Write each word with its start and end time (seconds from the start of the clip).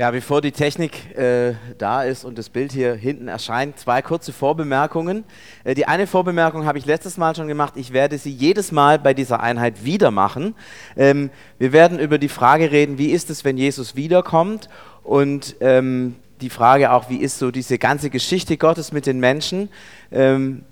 Ja, 0.00 0.10
bevor 0.10 0.40
die 0.40 0.52
Technik 0.52 1.14
äh, 1.14 1.56
da 1.76 2.04
ist 2.04 2.24
und 2.24 2.38
das 2.38 2.48
Bild 2.48 2.72
hier 2.72 2.94
hinten 2.94 3.28
erscheint, 3.28 3.78
zwei 3.78 4.00
kurze 4.00 4.32
Vorbemerkungen. 4.32 5.24
Äh, 5.62 5.74
die 5.74 5.84
eine 5.84 6.06
Vorbemerkung 6.06 6.64
habe 6.64 6.78
ich 6.78 6.86
letztes 6.86 7.18
Mal 7.18 7.36
schon 7.36 7.48
gemacht. 7.48 7.74
Ich 7.76 7.92
werde 7.92 8.16
sie 8.16 8.30
jedes 8.30 8.72
Mal 8.72 8.98
bei 8.98 9.12
dieser 9.12 9.40
Einheit 9.40 9.84
wieder 9.84 10.10
machen. 10.10 10.54
Ähm, 10.96 11.28
wir 11.58 11.72
werden 11.72 11.98
über 11.98 12.16
die 12.16 12.30
Frage 12.30 12.70
reden, 12.70 12.96
wie 12.96 13.10
ist 13.10 13.28
es, 13.28 13.44
wenn 13.44 13.58
Jesus 13.58 13.94
wiederkommt? 13.94 14.70
Und 15.02 15.56
ähm, 15.60 16.16
die 16.40 16.48
Frage 16.48 16.92
auch, 16.92 17.10
wie 17.10 17.18
ist 17.18 17.38
so 17.38 17.50
diese 17.50 17.76
ganze 17.76 18.08
Geschichte 18.08 18.56
Gottes 18.56 18.92
mit 18.92 19.04
den 19.04 19.20
Menschen? 19.20 19.68
Ähm, 20.10 20.64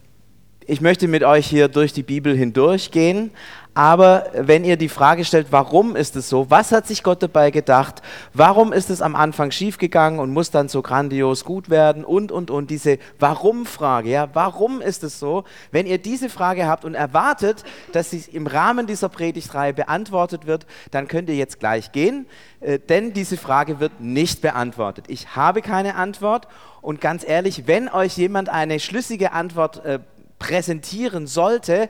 ich 0.71 0.81
möchte 0.81 1.07
mit 1.07 1.23
euch 1.23 1.47
hier 1.47 1.69
durch 1.69 1.93
die 1.93 2.03
Bibel 2.03 2.35
hindurchgehen, 2.35 3.31
aber 3.79 4.27
wenn 4.35 4.65
ihr 4.65 4.77
die 4.77 4.89
Frage 4.89 5.25
stellt, 5.25 5.53
warum 5.53 5.95
ist 5.95 6.17
es 6.17 6.29
so? 6.29 6.51
Was 6.51 6.73
hat 6.73 6.89
sich 6.89 7.05
Gott 7.05 7.23
dabei 7.23 7.53
gedacht? 7.53 8.03
Warum 8.35 8.73
ist 8.73 8.91
es 8.91 9.01
am 9.01 9.15
Anfang 9.15 9.53
schiefgegangen 9.53 10.19
und 10.19 10.33
muss 10.33 10.51
dann 10.51 10.69
so 10.69 10.83
grandios 10.83 11.45
gut 11.45 11.71
werden? 11.71 12.05
Und, 12.05 12.33
und, 12.33 12.51
und. 12.51 12.71
Diese 12.71 12.99
Warum-Frage, 13.21 14.11
ja, 14.11 14.31
warum 14.33 14.81
ist 14.81 15.05
es 15.05 15.21
so? 15.21 15.45
Wenn 15.71 15.87
ihr 15.87 15.99
diese 15.99 16.29
Frage 16.29 16.67
habt 16.67 16.85
und 16.85 16.97
erwartet, 16.97 17.63
dass 17.93 18.11
sie 18.11 18.25
im 18.33 18.49
Rahmen 18.49 18.89
dieser 18.89 19.09
Predigtreihe 19.09 19.75
beantwortet 19.75 20.49
wird, 20.49 20.67
dann 20.91 21.07
könnt 21.07 21.29
ihr 21.29 21.37
jetzt 21.37 21.61
gleich 21.61 21.93
gehen, 21.93 22.27
äh, 22.61 22.81
denn 22.81 23.13
diese 23.13 23.37
Frage 23.37 23.79
wird 23.79 24.01
nicht 24.01 24.43
beantwortet. 24.43 25.05
Ich 25.07 25.37
habe 25.37 25.63
keine 25.63 25.95
Antwort 25.95 26.49
und 26.83 27.01
ganz 27.01 27.25
ehrlich, 27.25 27.69
wenn 27.69 27.89
euch 27.89 28.17
jemand 28.17 28.49
eine 28.49 28.81
schlüssige 28.81 29.31
Antwort 29.31 29.85
äh, 29.85 30.01
präsentieren 30.41 31.29
sollte, 31.29 31.89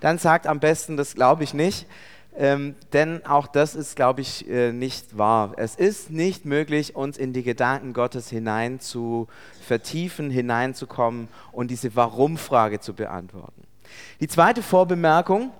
dann 0.00 0.18
sagt 0.18 0.46
am 0.46 0.60
besten, 0.60 0.96
das 0.96 1.14
glaube 1.14 1.44
ich 1.44 1.54
nicht. 1.54 1.86
Ähm, 2.40 2.76
denn 2.92 3.26
auch 3.26 3.48
das 3.48 3.74
ist, 3.74 3.96
glaube 3.96 4.20
ich, 4.20 4.48
äh, 4.48 4.70
nicht 4.72 5.18
wahr. 5.18 5.54
Es 5.56 5.74
ist 5.74 6.10
nicht 6.10 6.44
möglich, 6.44 6.94
uns 6.94 7.18
in 7.18 7.32
die 7.32 7.42
Gedanken 7.42 7.92
Gottes 7.92 8.30
hinein 8.30 8.78
zu 8.78 9.26
vertiefen, 9.66 10.30
hineinzukommen 10.30 11.26
und 11.50 11.68
diese 11.68 11.96
Warum-Frage 11.96 12.78
zu 12.78 12.94
beantworten. 12.94 13.64
Die 14.20 14.28
zweite 14.28 14.62
Vorbemerkung, 14.62 15.50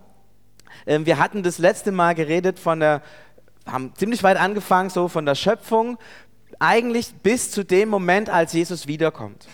äh, 0.86 1.00
wir 1.02 1.18
hatten 1.18 1.42
das 1.42 1.58
letzte 1.58 1.90
Mal 1.90 2.14
geredet 2.14 2.60
von 2.60 2.78
der, 2.78 3.02
haben 3.66 3.92
ziemlich 3.96 4.22
weit 4.22 4.36
angefangen, 4.36 4.88
so 4.88 5.08
von 5.08 5.26
der 5.26 5.34
Schöpfung, 5.34 5.98
eigentlich 6.60 7.12
bis 7.22 7.50
zu 7.50 7.64
dem 7.64 7.88
Moment, 7.88 8.30
als 8.30 8.52
Jesus 8.52 8.86
wiederkommt. 8.86 9.48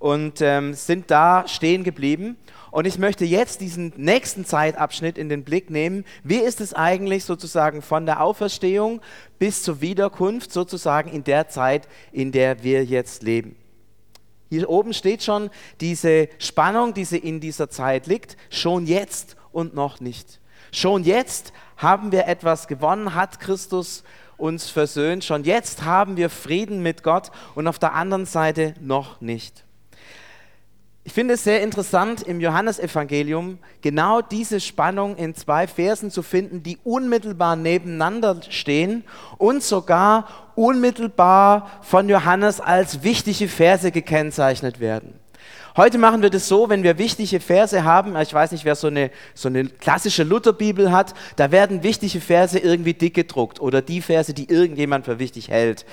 Und 0.00 0.40
ähm, 0.40 0.74
sind 0.74 1.10
da 1.10 1.46
stehen 1.46 1.84
geblieben. 1.84 2.36
Und 2.70 2.86
ich 2.86 2.98
möchte 2.98 3.24
jetzt 3.24 3.60
diesen 3.60 3.92
nächsten 3.96 4.44
Zeitabschnitt 4.44 5.18
in 5.18 5.28
den 5.28 5.44
Blick 5.44 5.70
nehmen. 5.70 6.04
Wie 6.22 6.38
ist 6.38 6.60
es 6.60 6.74
eigentlich 6.74 7.24
sozusagen 7.24 7.82
von 7.82 8.06
der 8.06 8.22
Auferstehung 8.22 9.00
bis 9.38 9.62
zur 9.62 9.80
Wiederkunft, 9.80 10.52
sozusagen 10.52 11.10
in 11.10 11.24
der 11.24 11.48
Zeit, 11.48 11.88
in 12.12 12.32
der 12.32 12.62
wir 12.62 12.84
jetzt 12.84 13.22
leben? 13.22 13.56
Hier 14.50 14.68
oben 14.68 14.94
steht 14.94 15.22
schon 15.22 15.50
diese 15.80 16.28
Spannung, 16.38 16.94
die 16.94 17.02
in 17.16 17.40
dieser 17.40 17.68
Zeit 17.68 18.06
liegt, 18.06 18.36
schon 18.50 18.86
jetzt 18.86 19.36
und 19.52 19.74
noch 19.74 20.00
nicht. 20.00 20.40
Schon 20.72 21.04
jetzt 21.04 21.52
haben 21.76 22.12
wir 22.12 22.26
etwas 22.26 22.66
gewonnen, 22.66 23.14
hat 23.14 23.40
Christus 23.40 24.04
uns 24.36 24.70
versöhnt. 24.70 25.24
Schon 25.24 25.44
jetzt 25.44 25.84
haben 25.84 26.16
wir 26.16 26.30
Frieden 26.30 26.82
mit 26.82 27.02
Gott 27.02 27.30
und 27.54 27.66
auf 27.66 27.78
der 27.78 27.94
anderen 27.94 28.26
Seite 28.26 28.74
noch 28.80 29.20
nicht. 29.20 29.64
Ich 31.08 31.14
finde 31.14 31.32
es 31.34 31.44
sehr 31.44 31.62
interessant, 31.62 32.20
im 32.20 32.38
Johannesevangelium 32.38 33.56
genau 33.80 34.20
diese 34.20 34.60
Spannung 34.60 35.16
in 35.16 35.34
zwei 35.34 35.66
Versen 35.66 36.10
zu 36.10 36.22
finden, 36.22 36.62
die 36.62 36.76
unmittelbar 36.84 37.56
nebeneinander 37.56 38.38
stehen 38.50 39.04
und 39.38 39.62
sogar 39.62 40.28
unmittelbar 40.54 41.70
von 41.80 42.10
Johannes 42.10 42.60
als 42.60 43.04
wichtige 43.04 43.48
Verse 43.48 43.90
gekennzeichnet 43.90 44.80
werden. 44.80 45.14
Heute 45.78 45.96
machen 45.96 46.20
wir 46.20 46.28
das 46.28 46.46
so, 46.46 46.68
wenn 46.68 46.82
wir 46.82 46.98
wichtige 46.98 47.40
Verse 47.40 47.84
haben, 47.84 48.14
ich 48.20 48.34
weiß 48.34 48.52
nicht, 48.52 48.66
wer 48.66 48.74
so 48.74 48.88
eine, 48.88 49.10
so 49.32 49.48
eine 49.48 49.64
klassische 49.64 50.24
Lutherbibel 50.24 50.92
hat, 50.92 51.14
da 51.36 51.50
werden 51.50 51.82
wichtige 51.82 52.20
Verse 52.20 52.58
irgendwie 52.58 52.92
dick 52.92 53.14
gedruckt 53.14 53.60
oder 53.62 53.80
die 53.80 54.02
Verse, 54.02 54.34
die 54.34 54.50
irgendjemand 54.50 55.06
für 55.06 55.18
wichtig 55.18 55.48
hält, 55.48 55.86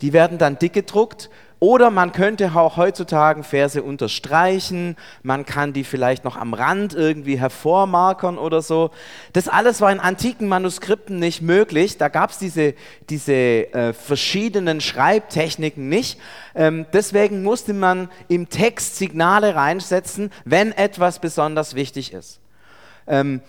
die 0.00 0.12
werden 0.12 0.38
dann 0.38 0.60
dick 0.60 0.74
gedruckt 0.74 1.28
oder 1.60 1.90
man 1.90 2.12
könnte 2.12 2.50
auch 2.54 2.78
heutzutage 2.78 3.42
Verse 3.42 3.82
unterstreichen, 3.82 4.96
man 5.22 5.44
kann 5.44 5.74
die 5.74 5.84
vielleicht 5.84 6.24
noch 6.24 6.36
am 6.36 6.54
Rand 6.54 6.94
irgendwie 6.94 7.38
hervormarkern 7.38 8.38
oder 8.38 8.62
so. 8.62 8.90
Das 9.34 9.46
alles 9.46 9.82
war 9.82 9.92
in 9.92 10.00
antiken 10.00 10.48
Manuskripten 10.48 11.18
nicht 11.18 11.42
möglich. 11.42 11.98
Da 11.98 12.08
gab 12.08 12.30
es 12.30 12.38
diese, 12.38 12.74
diese 13.10 13.32
äh, 13.34 13.92
verschiedenen 13.92 14.80
Schreibtechniken 14.80 15.86
nicht. 15.90 16.18
Ähm, 16.54 16.86
deswegen 16.94 17.42
musste 17.42 17.74
man 17.74 18.08
im 18.28 18.48
Text 18.48 18.96
Signale 18.96 19.54
reinsetzen, 19.54 20.32
wenn 20.46 20.72
etwas 20.72 21.18
besonders 21.18 21.74
wichtig 21.74 22.14
ist. 22.14 22.40
Ähm, 23.06 23.42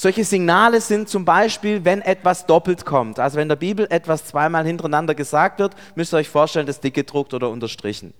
solche 0.00 0.22
Signale 0.22 0.80
sind 0.80 1.08
zum 1.08 1.24
Beispiel, 1.24 1.84
wenn 1.84 2.02
etwas 2.02 2.46
doppelt 2.46 2.84
kommt. 2.84 3.18
Also 3.18 3.36
wenn 3.36 3.48
der 3.48 3.56
Bibel 3.56 3.84
etwas 3.90 4.24
zweimal 4.24 4.64
hintereinander 4.64 5.12
gesagt 5.12 5.58
wird, 5.58 5.74
müsst 5.96 6.14
ihr 6.14 6.18
euch 6.18 6.28
vorstellen, 6.28 6.66
das 6.68 6.78
dick 6.78 6.94
gedruckt 6.94 7.34
oder 7.34 7.50
unterstrichen. 7.50 8.14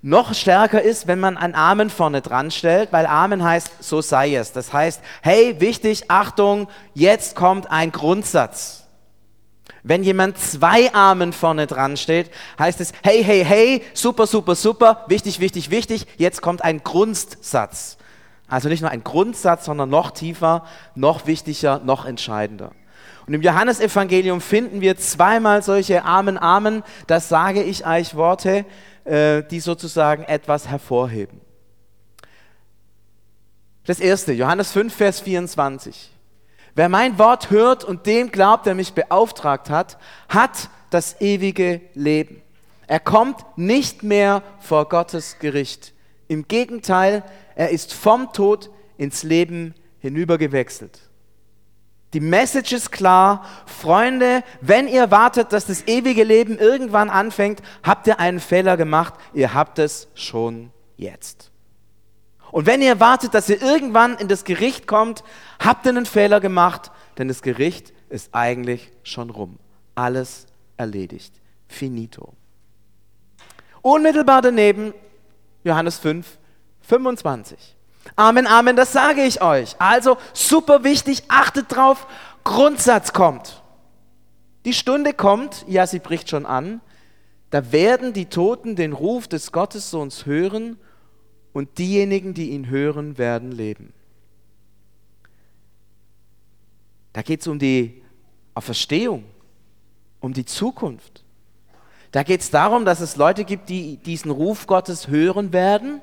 Noch 0.00 0.32
stärker 0.32 0.80
ist, 0.80 1.06
wenn 1.06 1.20
man 1.20 1.36
ein 1.36 1.54
Amen 1.54 1.90
vorne 1.90 2.22
dran 2.22 2.50
stellt, 2.50 2.94
weil 2.94 3.04
Amen 3.04 3.44
heißt, 3.44 3.84
so 3.84 4.00
sei 4.00 4.36
es. 4.36 4.52
Das 4.52 4.72
heißt, 4.72 5.02
hey, 5.20 5.60
wichtig, 5.60 6.10
Achtung, 6.10 6.66
jetzt 6.94 7.36
kommt 7.36 7.70
ein 7.70 7.92
Grundsatz. 7.92 8.84
Wenn 9.82 10.02
jemand 10.02 10.38
zwei 10.38 10.94
Amen 10.94 11.34
vorne 11.34 11.66
dran 11.66 11.98
steht, 11.98 12.30
heißt 12.58 12.80
es, 12.80 12.94
hey, 13.02 13.22
hey, 13.22 13.44
hey, 13.44 13.82
super, 13.92 14.26
super, 14.26 14.54
super, 14.54 15.04
wichtig, 15.08 15.40
wichtig, 15.40 15.70
wichtig, 15.70 16.06
jetzt 16.16 16.40
kommt 16.40 16.64
ein 16.64 16.82
Grundsatz. 16.82 17.98
Also 18.48 18.68
nicht 18.68 18.80
nur 18.80 18.90
ein 18.90 19.04
Grundsatz, 19.04 19.64
sondern 19.64 19.90
noch 19.90 20.10
tiefer, 20.12 20.64
noch 20.94 21.26
wichtiger, 21.26 21.80
noch 21.80 22.04
entscheidender. 22.04 22.72
Und 23.26 23.34
im 23.34 23.42
Johannesevangelium 23.42 24.40
finden 24.40 24.80
wir 24.80 24.96
zweimal 24.96 25.62
solche 25.62 26.04
Amen, 26.04 26.38
Amen, 26.38 26.84
das 27.08 27.28
sage 27.28 27.62
ich 27.62 27.84
euch 27.86 28.14
Worte, 28.14 28.64
äh, 29.04 29.42
die 29.42 29.60
sozusagen 29.60 30.22
etwas 30.24 30.68
hervorheben. 30.68 31.40
Das 33.84 34.00
erste, 34.00 34.32
Johannes 34.32 34.72
5, 34.72 34.94
Vers 34.94 35.20
24. 35.20 36.12
Wer 36.74 36.88
mein 36.88 37.18
Wort 37.18 37.50
hört 37.50 37.84
und 37.84 38.06
dem 38.06 38.30
glaubt, 38.30 38.66
der 38.66 38.74
mich 38.74 38.92
beauftragt 38.92 39.70
hat, 39.70 39.98
hat 40.28 40.68
das 40.90 41.20
ewige 41.20 41.80
Leben. 41.94 42.42
Er 42.86 43.00
kommt 43.00 43.44
nicht 43.56 44.02
mehr 44.02 44.42
vor 44.60 44.88
Gottes 44.88 45.38
Gericht. 45.38 45.92
Im 46.28 46.46
Gegenteil, 46.46 47.24
er 47.56 47.70
ist 47.70 47.92
vom 47.92 48.32
Tod 48.32 48.70
ins 48.96 49.24
Leben 49.24 49.74
hinübergewechselt. 49.98 51.00
Die 52.12 52.20
Message 52.20 52.72
ist 52.72 52.92
klar, 52.92 53.44
Freunde, 53.66 54.44
wenn 54.60 54.86
ihr 54.86 55.10
wartet, 55.10 55.52
dass 55.52 55.66
das 55.66 55.88
ewige 55.88 56.22
Leben 56.22 56.58
irgendwann 56.58 57.10
anfängt, 57.10 57.60
habt 57.82 58.06
ihr 58.06 58.20
einen 58.20 58.38
Fehler 58.38 58.76
gemacht, 58.76 59.14
ihr 59.34 59.52
habt 59.52 59.80
es 59.80 60.06
schon 60.14 60.70
jetzt. 60.96 61.50
Und 62.52 62.66
wenn 62.66 62.80
ihr 62.80 63.00
wartet, 63.00 63.34
dass 63.34 63.48
ihr 63.48 63.60
irgendwann 63.60 64.16
in 64.18 64.28
das 64.28 64.44
Gericht 64.44 64.86
kommt, 64.86 65.24
habt 65.58 65.84
ihr 65.84 65.90
einen 65.90 66.06
Fehler 66.06 66.40
gemacht, 66.40 66.92
denn 67.18 67.28
das 67.28 67.42
Gericht 67.42 67.92
ist 68.08 68.34
eigentlich 68.34 68.92
schon 69.02 69.30
rum. 69.30 69.58
Alles 69.94 70.46
erledigt. 70.76 71.34
Finito. 71.66 72.34
Unmittelbar 73.82 74.42
daneben, 74.42 74.94
Johannes 75.64 75.98
5, 75.98 76.38
25. 76.86 77.76
Amen, 78.14 78.46
Amen, 78.46 78.76
das 78.76 78.92
sage 78.92 79.22
ich 79.22 79.42
euch. 79.42 79.74
Also 79.80 80.16
super 80.32 80.84
wichtig, 80.84 81.24
achtet 81.28 81.74
drauf, 81.74 82.06
Grundsatz 82.44 83.12
kommt. 83.12 83.62
Die 84.64 84.72
Stunde 84.72 85.12
kommt, 85.12 85.64
ja, 85.68 85.86
sie 85.86 85.98
bricht 85.98 86.30
schon 86.30 86.46
an, 86.46 86.80
da 87.50 87.72
werden 87.72 88.12
die 88.12 88.26
Toten 88.26 88.76
den 88.76 88.92
Ruf 88.92 89.28
des 89.28 89.52
Gottessohns 89.52 90.26
hören 90.26 90.78
und 91.52 91.78
diejenigen, 91.78 92.34
die 92.34 92.50
ihn 92.50 92.68
hören, 92.68 93.18
werden 93.18 93.52
leben. 93.52 93.92
Da 97.12 97.22
geht 97.22 97.40
es 97.40 97.46
um 97.46 97.58
die 97.58 98.02
Auferstehung, 98.54 99.24
um 100.20 100.32
die 100.32 100.44
Zukunft. 100.44 101.24
Da 102.12 102.22
geht 102.22 102.40
es 102.40 102.50
darum, 102.50 102.84
dass 102.84 103.00
es 103.00 103.16
Leute 103.16 103.44
gibt, 103.44 103.68
die 103.68 103.96
diesen 103.96 104.30
Ruf 104.30 104.66
Gottes 104.66 105.08
hören 105.08 105.52
werden 105.52 106.00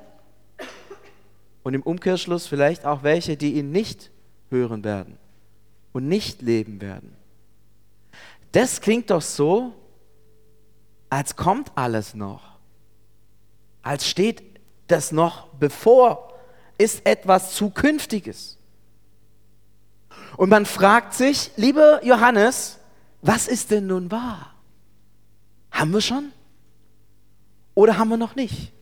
und 1.64 1.74
im 1.74 1.82
Umkehrschluss 1.82 2.46
vielleicht 2.46 2.84
auch 2.84 3.02
welche, 3.02 3.36
die 3.36 3.54
ihn 3.54 3.72
nicht 3.72 4.10
hören 4.50 4.84
werden 4.84 5.18
und 5.92 6.06
nicht 6.06 6.42
leben 6.42 6.80
werden. 6.80 7.16
Das 8.52 8.80
klingt 8.80 9.10
doch 9.10 9.22
so, 9.22 9.72
als 11.10 11.34
kommt 11.34 11.72
alles 11.74 12.14
noch, 12.14 12.42
als 13.82 14.06
steht 14.08 14.42
das 14.86 15.10
noch 15.10 15.48
bevor, 15.54 16.32
ist 16.78 17.04
etwas 17.06 17.54
Zukünftiges. 17.54 18.58
Und 20.36 20.50
man 20.50 20.66
fragt 20.66 21.14
sich, 21.14 21.50
lieber 21.56 22.04
Johannes, 22.04 22.78
was 23.22 23.48
ist 23.48 23.70
denn 23.70 23.86
nun 23.86 24.10
wahr? 24.10 24.54
Haben 25.70 25.92
wir 25.92 26.00
schon? 26.00 26.30
Oder 27.74 27.96
haben 27.96 28.10
wir 28.10 28.16
noch 28.16 28.36
nicht? 28.36 28.73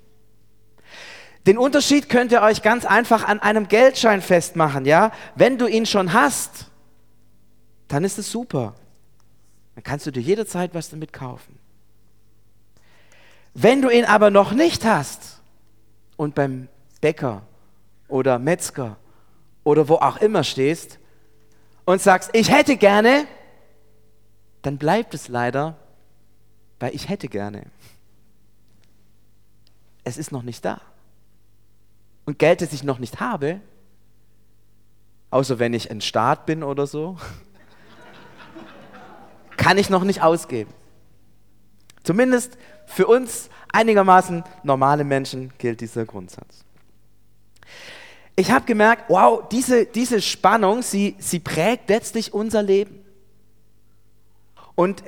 Den 1.47 1.59
Unterschied 1.59 2.09
könnt 2.09 2.31
ihr 2.31 2.43
euch 2.43 2.62
ganz 2.62 2.85
einfach 2.85 3.27
an 3.27 3.41
einem 3.41 3.67
Geldschein 3.67 4.23
festmachen, 4.23 4.85
ja? 4.85 5.11
Wenn 5.35 5.59
du 5.59 5.67
ihn 5.67 5.87
schon 5.87 6.12
hast, 6.12 6.67
dann 7.89 8.05
ist 8.05 8.19
es 8.19 8.31
super. 8.31 8.75
Dann 9.75 9.83
kannst 9.83 10.06
du 10.06 10.12
dir 10.12 10.21
jederzeit 10.21 10.75
was 10.75 10.91
damit 10.91 11.12
kaufen. 11.12 11.59
Wenn 13.55 13.83
du 13.83 13.91
ihn 13.91 14.05
aber 14.05 14.31
noch 14.31 14.53
nicht 14.53 14.85
hast 14.85 15.41
und 16.17 16.35
beim 16.35 16.69
Bäcker 17.00 17.43
oder 18.09 18.38
Metzger 18.38 18.97
oder 19.65 19.88
wo 19.88 19.95
auch 19.97 20.19
immer 20.19 20.45
stehst 20.45 20.99
und 21.85 22.00
sagst, 22.00 22.31
ich 22.35 22.50
hätte 22.50 22.77
gerne, 22.77 23.27
dann 24.62 24.79
bleibt 24.79 25.12
es 25.12 25.29
leider 25.29 25.77
bei 26.79 26.93
ich 26.93 27.09
hätte 27.09 27.29
gerne. 27.29 27.67
Es 30.05 30.17
ist 30.17 30.33
noch 30.33 30.43
nicht 30.43 30.65
da. 30.65 30.81
Und 32.25 32.39
Geld, 32.39 32.61
das 32.61 32.73
ich 32.73 32.83
noch 32.83 32.99
nicht 32.99 33.21
habe, 33.21 33.61
außer 35.31 35.59
wenn 35.59 35.75
ich 35.75 35.91
ein 35.91 36.01
Staat 36.01 36.47
bin 36.47 36.63
oder 36.63 36.87
so, 36.87 37.17
kann 39.57 39.79
ich 39.79 39.91
noch 39.91 40.05
nicht 40.05 40.23
ausgeben. 40.23 40.73
Zumindest 42.05 42.59
für 42.87 43.07
uns 43.07 43.49
einigermaßen 43.73 44.45
normale 44.63 45.05
Menschen 45.05 45.53
gilt 45.59 45.81
dieser 45.81 46.05
Grundsatz. 46.05 46.65
Ich 48.35 48.51
habe 48.51 48.65
gemerkt, 48.65 49.05
wow, 49.09 49.47
diese, 49.51 49.87
diese 49.87 50.21
Spannung, 50.21 50.83
sie, 50.83 51.17
sie 51.19 51.39
prägt 51.39 51.91
letztlich 51.91 52.33
unser 52.33 52.63
Leben. 52.63 53.05
Und 54.75 55.03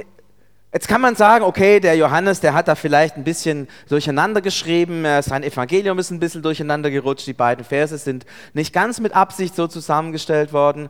Jetzt 0.75 0.89
kann 0.89 1.01
man 1.01 1.15
sagen, 1.15 1.45
okay, 1.45 1.79
der 1.79 1.97
Johannes, 1.97 2.41
der 2.41 2.53
hat 2.53 2.67
da 2.67 2.75
vielleicht 2.75 3.17
ein 3.17 3.23
bisschen 3.23 3.69
durcheinander 3.89 4.41
geschrieben, 4.41 5.05
sein 5.23 5.45
Evangelium 5.45 6.01
ist 6.01 6.11
ein 6.11 6.19
bisschen 6.19 6.43
durcheinander 6.43 6.91
gerutscht, 6.91 7.29
die 7.29 7.33
beiden 7.33 7.65
Verse 7.65 7.97
sind 7.97 8.27
nicht 8.55 8.73
ganz 8.73 8.99
mit 8.99 9.15
Absicht 9.15 9.55
so 9.55 9.69
zusammengestellt 9.69 10.53
worden. 10.53 10.89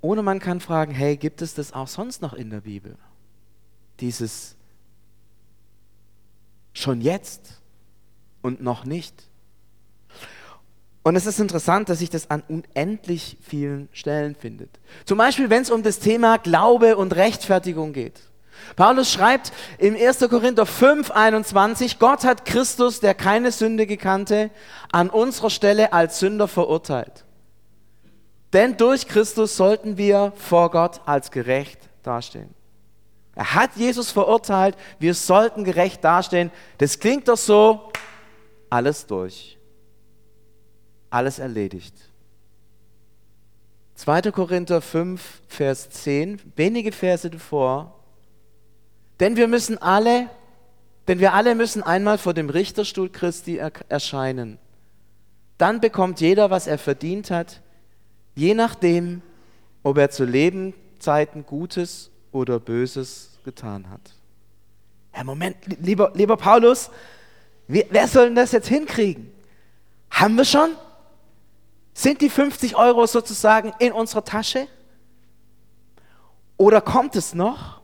Oder 0.00 0.22
man 0.22 0.40
kann 0.40 0.60
fragen, 0.60 0.92
hey, 0.92 1.16
gibt 1.16 1.42
es 1.42 1.54
das 1.54 1.72
auch 1.72 1.86
sonst 1.86 2.22
noch 2.22 2.32
in 2.32 2.50
der 2.50 2.62
Bibel? 2.62 2.96
Dieses 4.00 4.56
schon 6.72 7.00
jetzt 7.00 7.60
und 8.42 8.60
noch 8.60 8.84
nicht. 8.84 9.14
Und 11.04 11.14
es 11.14 11.24
ist 11.24 11.38
interessant, 11.38 11.88
dass 11.88 12.00
sich 12.00 12.10
das 12.10 12.30
an 12.30 12.42
unendlich 12.48 13.38
vielen 13.42 13.88
Stellen 13.92 14.34
findet. 14.34 14.80
Zum 15.04 15.18
Beispiel, 15.18 15.50
wenn 15.50 15.62
es 15.62 15.70
um 15.70 15.84
das 15.84 16.00
Thema 16.00 16.38
Glaube 16.38 16.96
und 16.96 17.14
Rechtfertigung 17.14 17.92
geht. 17.92 18.22
Paulus 18.76 19.12
schreibt 19.12 19.52
im 19.78 19.94
1. 19.94 20.20
Korinther 20.30 20.66
5, 20.66 21.10
21, 21.10 21.98
Gott 21.98 22.24
hat 22.24 22.44
Christus, 22.44 23.00
der 23.00 23.14
keine 23.14 23.52
Sünde 23.52 23.86
gekannte, 23.86 24.50
an 24.92 25.10
unserer 25.10 25.50
Stelle 25.50 25.92
als 25.92 26.20
Sünder 26.20 26.48
verurteilt. 26.48 27.24
Denn 28.52 28.76
durch 28.76 29.06
Christus 29.08 29.56
sollten 29.56 29.98
wir 29.98 30.32
vor 30.36 30.70
Gott 30.70 31.00
als 31.06 31.30
gerecht 31.30 31.88
dastehen. 32.02 32.54
Er 33.34 33.54
hat 33.54 33.76
Jesus 33.76 34.10
verurteilt, 34.10 34.76
wir 34.98 35.14
sollten 35.14 35.62
gerecht 35.64 36.02
dastehen. 36.02 36.50
Das 36.78 36.98
klingt 36.98 37.28
doch 37.28 37.36
so, 37.36 37.92
alles 38.70 39.06
durch. 39.06 39.58
Alles 41.10 41.38
erledigt. 41.38 41.94
2. 43.94 44.30
Korinther 44.32 44.80
5, 44.80 45.42
Vers 45.48 45.90
10, 45.90 46.40
wenige 46.56 46.92
Verse 46.92 47.28
davor, 47.28 47.97
denn 49.20 49.36
wir 49.36 49.48
müssen 49.48 49.78
alle, 49.78 50.30
denn 51.08 51.20
wir 51.20 51.32
alle 51.34 51.54
müssen 51.54 51.82
einmal 51.82 52.18
vor 52.18 52.34
dem 52.34 52.50
Richterstuhl 52.50 53.08
Christi 53.08 53.60
erscheinen. 53.88 54.58
Dann 55.56 55.80
bekommt 55.80 56.20
jeder, 56.20 56.50
was 56.50 56.66
er 56.66 56.78
verdient 56.78 57.30
hat, 57.30 57.60
je 58.34 58.54
nachdem, 58.54 59.22
ob 59.82 59.98
er 59.98 60.10
zu 60.10 60.24
Lebenszeiten 60.24 61.44
Gutes 61.46 62.10
oder 62.30 62.60
Böses 62.60 63.38
getan 63.44 63.90
hat. 63.90 64.14
Herr, 65.10 65.24
Moment, 65.24 65.56
lieber, 65.80 66.12
lieber 66.14 66.36
Paulus, 66.36 66.90
wer 67.66 68.06
soll 68.06 68.26
denn 68.26 68.36
das 68.36 68.52
jetzt 68.52 68.68
hinkriegen? 68.68 69.32
Haben 70.10 70.36
wir 70.36 70.44
schon? 70.44 70.70
Sind 71.92 72.20
die 72.20 72.30
50 72.30 72.76
Euro 72.76 73.06
sozusagen 73.06 73.72
in 73.80 73.92
unserer 73.92 74.24
Tasche? 74.24 74.68
Oder 76.56 76.80
kommt 76.80 77.16
es 77.16 77.34
noch? 77.34 77.77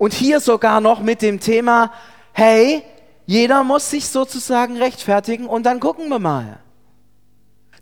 Und 0.00 0.14
hier 0.14 0.40
sogar 0.40 0.80
noch 0.80 1.02
mit 1.02 1.20
dem 1.20 1.40
Thema, 1.40 1.92
hey, 2.32 2.82
jeder 3.26 3.64
muss 3.64 3.90
sich 3.90 4.08
sozusagen 4.08 4.78
rechtfertigen 4.78 5.46
und 5.46 5.64
dann 5.64 5.78
gucken 5.78 6.08
wir 6.08 6.18
mal. 6.18 6.58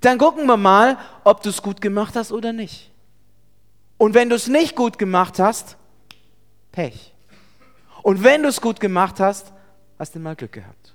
Dann 0.00 0.19
gucken 0.19 0.47
wir 0.47 0.56
mal, 0.56 0.99
ob 1.23 1.44
du 1.44 1.50
es 1.50 1.62
gut 1.62 1.81
gemacht 1.81 2.17
hast 2.17 2.32
oder 2.32 2.53
nicht. 2.53 2.91
Und 3.99 4.15
wenn 4.15 4.31
du 4.31 4.35
es 4.35 4.49
nicht 4.49 4.75
gut 4.75 4.99
gemacht 4.99 5.38
hast, 5.38 5.76
Pech. 6.73 7.15
Und 8.03 8.25
wenn 8.25 8.43
du 8.43 8.49
es 8.49 8.61
gut 8.61 8.81
gemacht 8.81 9.20
hast, 9.20 9.53
hast 9.97 10.17
du 10.17 10.19
mal 10.19 10.35
Glück 10.35 10.50
gehabt. 10.50 10.94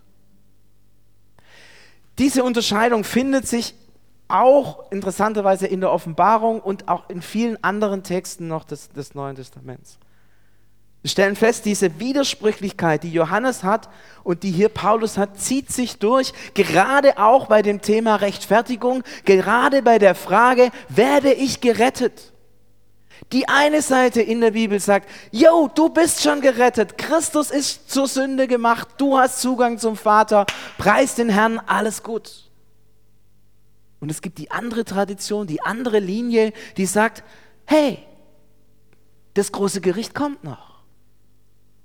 Diese 2.18 2.44
Unterscheidung 2.44 3.06
findet 3.06 3.48
sich 3.48 3.75
auch 4.28 4.92
interessanterweise 4.92 5.68
in 5.68 5.80
der 5.80 5.94
Offenbarung 5.94 6.60
und 6.60 6.90
auch 6.90 7.10
in 7.10 7.22
vielen 7.22 7.64
anderen 7.64 8.04
Texten 8.04 8.50
noch 8.50 8.66
des, 8.66 8.90
des 8.90 9.16
Neuen 9.16 9.38
Testaments. 9.38 10.00
Wir 11.04 11.10
stellen 11.10 11.36
fest, 11.36 11.66
diese 11.66 12.00
Widersprüchlichkeit, 12.00 13.04
die 13.04 13.12
Johannes 13.12 13.64
hat 13.64 13.90
und 14.24 14.44
die 14.44 14.52
hier 14.52 14.70
Paulus 14.70 15.18
hat, 15.18 15.38
zieht 15.38 15.70
sich 15.70 15.98
durch, 15.98 16.32
gerade 16.54 17.18
auch 17.18 17.48
bei 17.48 17.62
dem 17.62 17.82
Thema 17.82 18.16
Rechtfertigung, 18.16 19.04
gerade 19.26 19.82
bei 19.82 20.00
der 20.00 20.16
Frage, 20.16 20.72
werde 20.88 21.34
ich 21.34 21.60
gerettet? 21.60 22.32
Die 23.34 23.50
eine 23.50 23.82
Seite 23.82 24.22
in 24.22 24.40
der 24.40 24.52
Bibel 24.52 24.80
sagt, 24.80 25.10
yo, 25.30 25.70
du 25.76 25.90
bist 25.90 26.24
schon 26.24 26.40
gerettet, 26.40 26.98
Christus 26.98 27.52
ist 27.52 27.92
zur 27.92 28.08
Sünde 28.08 28.48
gemacht, 28.48 28.88
du 28.98 29.18
hast 29.18 29.42
Zugang 29.42 29.80
zum 29.80 29.98
Vater, 29.98 30.46
preis 30.77 31.16
den 31.16 31.27
Herrn, 31.27 31.60
alles 31.68 32.01
gut. 32.01 32.50
Und 34.00 34.10
es 34.10 34.22
gibt 34.22 34.38
die 34.38 34.51
andere 34.51 34.86
Tradition, 34.86 35.48
die 35.48 35.62
andere 35.62 36.00
Linie, 36.00 36.54
die 36.77 36.86
sagt, 36.86 37.24
hey, 37.66 38.00
das 39.34 39.51
große 39.51 39.82
Gericht 39.82 40.16
kommt 40.16 40.46
noch. 40.46 40.73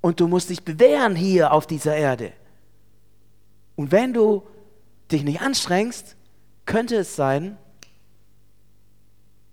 Und 0.00 0.21
du 0.21 0.28
musst 0.28 0.50
dich 0.50 0.62
bewähren 0.62 1.17
hier 1.17 1.52
auf 1.52 1.67
dieser 1.67 1.97
Erde. 1.97 2.33
Und 3.76 3.93
wenn 3.93 4.12
du 4.12 4.47
dich 5.11 5.25
nicht 5.25 5.40
anstrengst, 5.40 6.17
könnte 6.67 6.97
es 6.97 7.17
sein, 7.17 7.57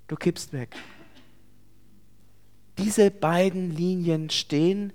du 0.07 0.15
kippst 0.15 0.53
weg. 0.53 0.75
Diese 2.77 3.09
beiden 3.09 3.71
Linien 3.71 4.29
stehen, 4.29 4.91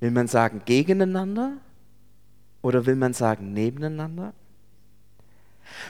will 0.00 0.12
man 0.12 0.28
sagen, 0.28 0.62
gegeneinander 0.64 1.58
oder 2.62 2.86
will 2.86 2.96
man 2.96 3.14
sagen 3.14 3.52
nebeneinander? 3.52 4.32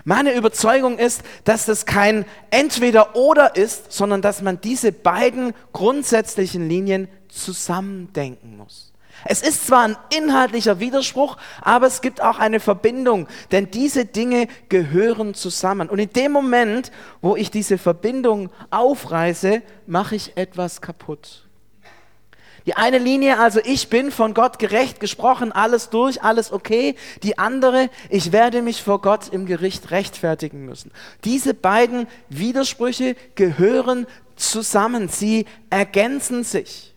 Meine 0.05 0.35
Überzeugung 0.35 0.99
ist, 0.99 1.23
dass 1.45 1.67
das 1.67 1.87
kein 1.87 2.25
Entweder-Oder 2.51 3.57
ist, 3.57 3.93
sondern 3.93 4.23
dass 4.23 4.43
man 4.43 4.61
diese 4.61 4.93
beiden 4.93 5.55
grundsätzlichen 5.73 6.69
Linien 6.69 7.09
zusammendenken 7.33 8.57
muss. 8.57 8.93
Es 9.25 9.43
ist 9.43 9.67
zwar 9.67 9.85
ein 9.85 9.97
inhaltlicher 10.17 10.81
Widerspruch, 10.81 11.37
aber 11.61 11.87
es 11.87 12.01
gibt 12.01 12.21
auch 12.23 12.39
eine 12.39 12.61
Verbindung, 12.61 13.29
denn 13.51 13.71
diese 13.71 14.05
Dinge 14.05 14.49
gehören 14.69 15.35
zusammen. 15.35 15.89
Und 15.89 15.99
in 15.99 16.11
dem 16.11 16.33
Moment, 16.33 16.91
wo 17.21 17.37
ich 17.37 17.51
diese 17.51 17.79
Verbindung 17.79 18.51
aufreiße, 18.71 19.63
mache 19.87 20.17
ich 20.17 20.37
etwas 20.37 20.81
kaputt. 20.81 21.47
Die 22.67 22.77
eine 22.77 22.99
Linie, 22.99 23.39
also 23.39 23.61
ich 23.65 23.89
bin 23.89 24.13
von 24.13 24.35
Gott 24.35 24.59
gerecht 24.61 25.01
gesprochen, 25.01 25.51
alles 25.51 25.91
durch, 25.91 26.23
alles 26.23 26.53
okay. 26.53 26.95
Die 27.23 27.39
andere, 27.39 27.91
ich 28.09 28.31
werde 28.31 28.63
mich 28.63 28.83
vor 28.83 29.01
Gott 29.01 29.29
im 29.29 29.47
Gericht 29.47 29.91
rechtfertigen 29.91 30.65
müssen. 30.65 30.93
Diese 31.25 31.55
beiden 31.55 32.07
Widersprüche 32.29 33.17
gehören 33.35 34.07
zusammen, 34.37 35.09
sie 35.09 35.47
ergänzen 35.71 36.45
sich. 36.45 36.92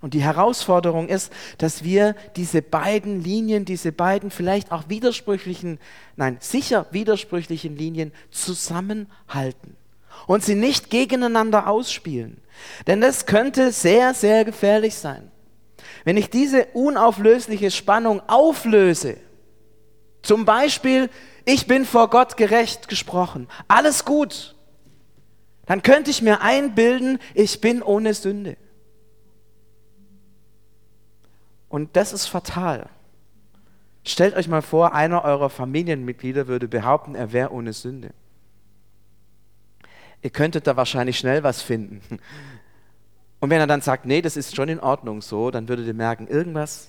Und 0.00 0.14
die 0.14 0.22
Herausforderung 0.22 1.08
ist, 1.08 1.32
dass 1.58 1.82
wir 1.82 2.14
diese 2.36 2.62
beiden 2.62 3.22
Linien, 3.22 3.64
diese 3.64 3.90
beiden 3.90 4.30
vielleicht 4.30 4.70
auch 4.70 4.88
widersprüchlichen, 4.88 5.80
nein, 6.16 6.36
sicher 6.40 6.86
widersprüchlichen 6.92 7.76
Linien 7.76 8.12
zusammenhalten 8.30 9.76
und 10.28 10.44
sie 10.44 10.54
nicht 10.54 10.90
gegeneinander 10.90 11.66
ausspielen. 11.66 12.40
Denn 12.86 13.00
das 13.00 13.26
könnte 13.26 13.72
sehr, 13.72 14.14
sehr 14.14 14.44
gefährlich 14.44 14.94
sein. 14.94 15.30
Wenn 16.04 16.16
ich 16.16 16.30
diese 16.30 16.66
unauflösliche 16.66 17.70
Spannung 17.70 18.22
auflöse, 18.28 19.16
zum 20.22 20.44
Beispiel, 20.44 21.10
ich 21.44 21.66
bin 21.66 21.84
vor 21.84 22.08
Gott 22.10 22.36
gerecht 22.36 22.88
gesprochen, 22.88 23.48
alles 23.66 24.04
gut, 24.04 24.54
dann 25.66 25.82
könnte 25.82 26.10
ich 26.10 26.22
mir 26.22 26.40
einbilden, 26.40 27.18
ich 27.34 27.60
bin 27.60 27.82
ohne 27.82 28.14
Sünde. 28.14 28.56
Und 31.68 31.96
das 31.96 32.12
ist 32.12 32.26
fatal. 32.26 32.88
Stellt 34.04 34.34
euch 34.36 34.48
mal 34.48 34.62
vor, 34.62 34.94
einer 34.94 35.24
eurer 35.24 35.50
Familienmitglieder 35.50 36.46
würde 36.46 36.68
behaupten, 36.68 37.14
er 37.14 37.32
wäre 37.32 37.52
ohne 37.52 37.72
Sünde. 37.72 38.10
Ihr 40.22 40.30
könntet 40.30 40.66
da 40.66 40.76
wahrscheinlich 40.76 41.18
schnell 41.18 41.42
was 41.42 41.62
finden. 41.62 42.00
Und 43.40 43.50
wenn 43.50 43.60
er 43.60 43.66
dann 43.66 43.82
sagt, 43.82 44.04
nee, 44.04 44.20
das 44.20 44.36
ist 44.36 44.56
schon 44.56 44.68
in 44.68 44.80
Ordnung 44.80 45.22
so, 45.22 45.50
dann 45.50 45.68
würdet 45.68 45.86
ihr 45.86 45.94
merken, 45.94 46.26
irgendwas, 46.26 46.88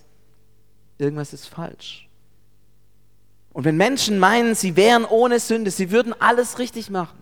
irgendwas 0.97 1.31
ist 1.31 1.45
falsch. 1.45 2.09
Und 3.53 3.65
wenn 3.65 3.77
Menschen 3.77 4.17
meinen, 4.17 4.55
sie 4.55 4.75
wären 4.75 5.05
ohne 5.05 5.39
Sünde, 5.39 5.69
sie 5.69 5.91
würden 5.91 6.13
alles 6.19 6.57
richtig 6.57 6.89
machen, 6.89 7.21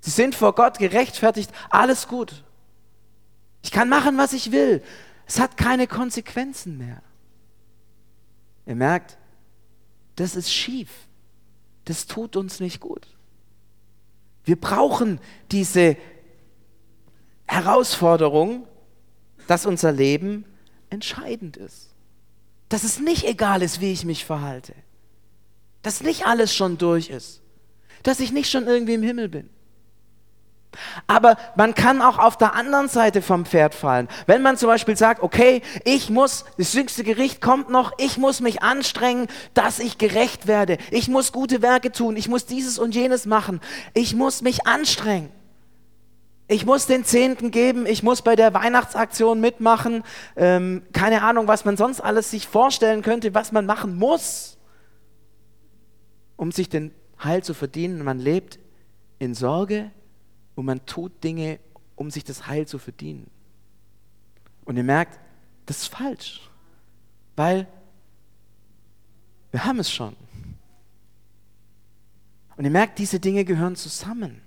sie 0.00 0.10
sind 0.10 0.36
vor 0.36 0.54
Gott 0.54 0.78
gerechtfertigt, 0.78 1.50
alles 1.70 2.06
gut. 2.06 2.44
Ich 3.62 3.72
kann 3.72 3.88
machen, 3.88 4.16
was 4.16 4.32
ich 4.32 4.52
will. 4.52 4.82
Es 5.30 5.38
hat 5.38 5.56
keine 5.56 5.86
Konsequenzen 5.86 6.76
mehr. 6.76 7.04
Ihr 8.66 8.74
merkt, 8.74 9.16
das 10.16 10.34
ist 10.34 10.52
schief. 10.52 10.90
Das 11.84 12.08
tut 12.08 12.34
uns 12.34 12.58
nicht 12.58 12.80
gut. 12.80 13.06
Wir 14.42 14.60
brauchen 14.60 15.20
diese 15.52 15.96
Herausforderung, 17.46 18.66
dass 19.46 19.66
unser 19.66 19.92
Leben 19.92 20.46
entscheidend 20.88 21.56
ist. 21.56 21.94
Dass 22.68 22.82
es 22.82 22.98
nicht 22.98 23.22
egal 23.22 23.62
ist, 23.62 23.80
wie 23.80 23.92
ich 23.92 24.04
mich 24.04 24.24
verhalte. 24.24 24.74
Dass 25.82 26.02
nicht 26.02 26.26
alles 26.26 26.52
schon 26.52 26.76
durch 26.76 27.08
ist. 27.08 27.40
Dass 28.02 28.18
ich 28.18 28.32
nicht 28.32 28.50
schon 28.50 28.66
irgendwie 28.66 28.94
im 28.94 29.04
Himmel 29.04 29.28
bin. 29.28 29.48
Aber 31.06 31.36
man 31.56 31.74
kann 31.74 32.00
auch 32.00 32.18
auf 32.18 32.36
der 32.36 32.54
anderen 32.54 32.88
Seite 32.88 33.22
vom 33.22 33.44
Pferd 33.44 33.74
fallen. 33.74 34.08
Wenn 34.26 34.42
man 34.42 34.56
zum 34.56 34.68
Beispiel 34.68 34.96
sagt, 34.96 35.22
okay, 35.22 35.62
ich 35.84 36.10
muss, 36.10 36.44
das 36.58 36.72
jüngste 36.72 37.04
Gericht 37.04 37.40
kommt 37.40 37.70
noch, 37.70 37.92
ich 37.98 38.18
muss 38.18 38.40
mich 38.40 38.62
anstrengen, 38.62 39.26
dass 39.54 39.78
ich 39.78 39.98
gerecht 39.98 40.46
werde. 40.46 40.78
Ich 40.90 41.08
muss 41.08 41.32
gute 41.32 41.62
Werke 41.62 41.92
tun, 41.92 42.16
ich 42.16 42.28
muss 42.28 42.46
dieses 42.46 42.78
und 42.78 42.94
jenes 42.94 43.26
machen. 43.26 43.60
Ich 43.94 44.14
muss 44.14 44.42
mich 44.42 44.66
anstrengen. 44.66 45.30
Ich 46.46 46.66
muss 46.66 46.86
den 46.86 47.04
Zehnten 47.04 47.52
geben, 47.52 47.86
ich 47.86 48.02
muss 48.02 48.22
bei 48.22 48.34
der 48.34 48.52
Weihnachtsaktion 48.54 49.40
mitmachen. 49.40 50.02
Ähm, 50.34 50.82
keine 50.92 51.22
Ahnung, 51.22 51.46
was 51.46 51.64
man 51.64 51.76
sonst 51.76 52.00
alles 52.00 52.30
sich 52.32 52.48
vorstellen 52.48 53.02
könnte, 53.02 53.34
was 53.34 53.52
man 53.52 53.66
machen 53.66 53.96
muss, 53.96 54.58
um 56.36 56.50
sich 56.50 56.68
den 56.68 56.92
Heil 57.22 57.44
zu 57.44 57.54
verdienen. 57.54 58.02
Man 58.02 58.18
lebt 58.18 58.58
in 59.20 59.34
Sorge 59.34 59.92
und 60.54 60.64
man 60.64 60.84
tut 60.86 61.22
Dinge, 61.22 61.58
um 61.96 62.10
sich 62.10 62.24
das 62.24 62.46
Heil 62.46 62.66
zu 62.66 62.78
verdienen. 62.78 63.30
Und 64.64 64.76
ihr 64.76 64.84
merkt, 64.84 65.18
das 65.66 65.82
ist 65.82 65.88
falsch, 65.88 66.48
weil 67.36 67.66
wir 69.50 69.64
haben 69.64 69.78
es 69.78 69.90
schon. 69.90 70.16
Und 72.56 72.64
ihr 72.64 72.70
merkt, 72.70 72.98
diese 72.98 73.20
Dinge 73.20 73.44
gehören 73.44 73.76
zusammen. 73.76 74.42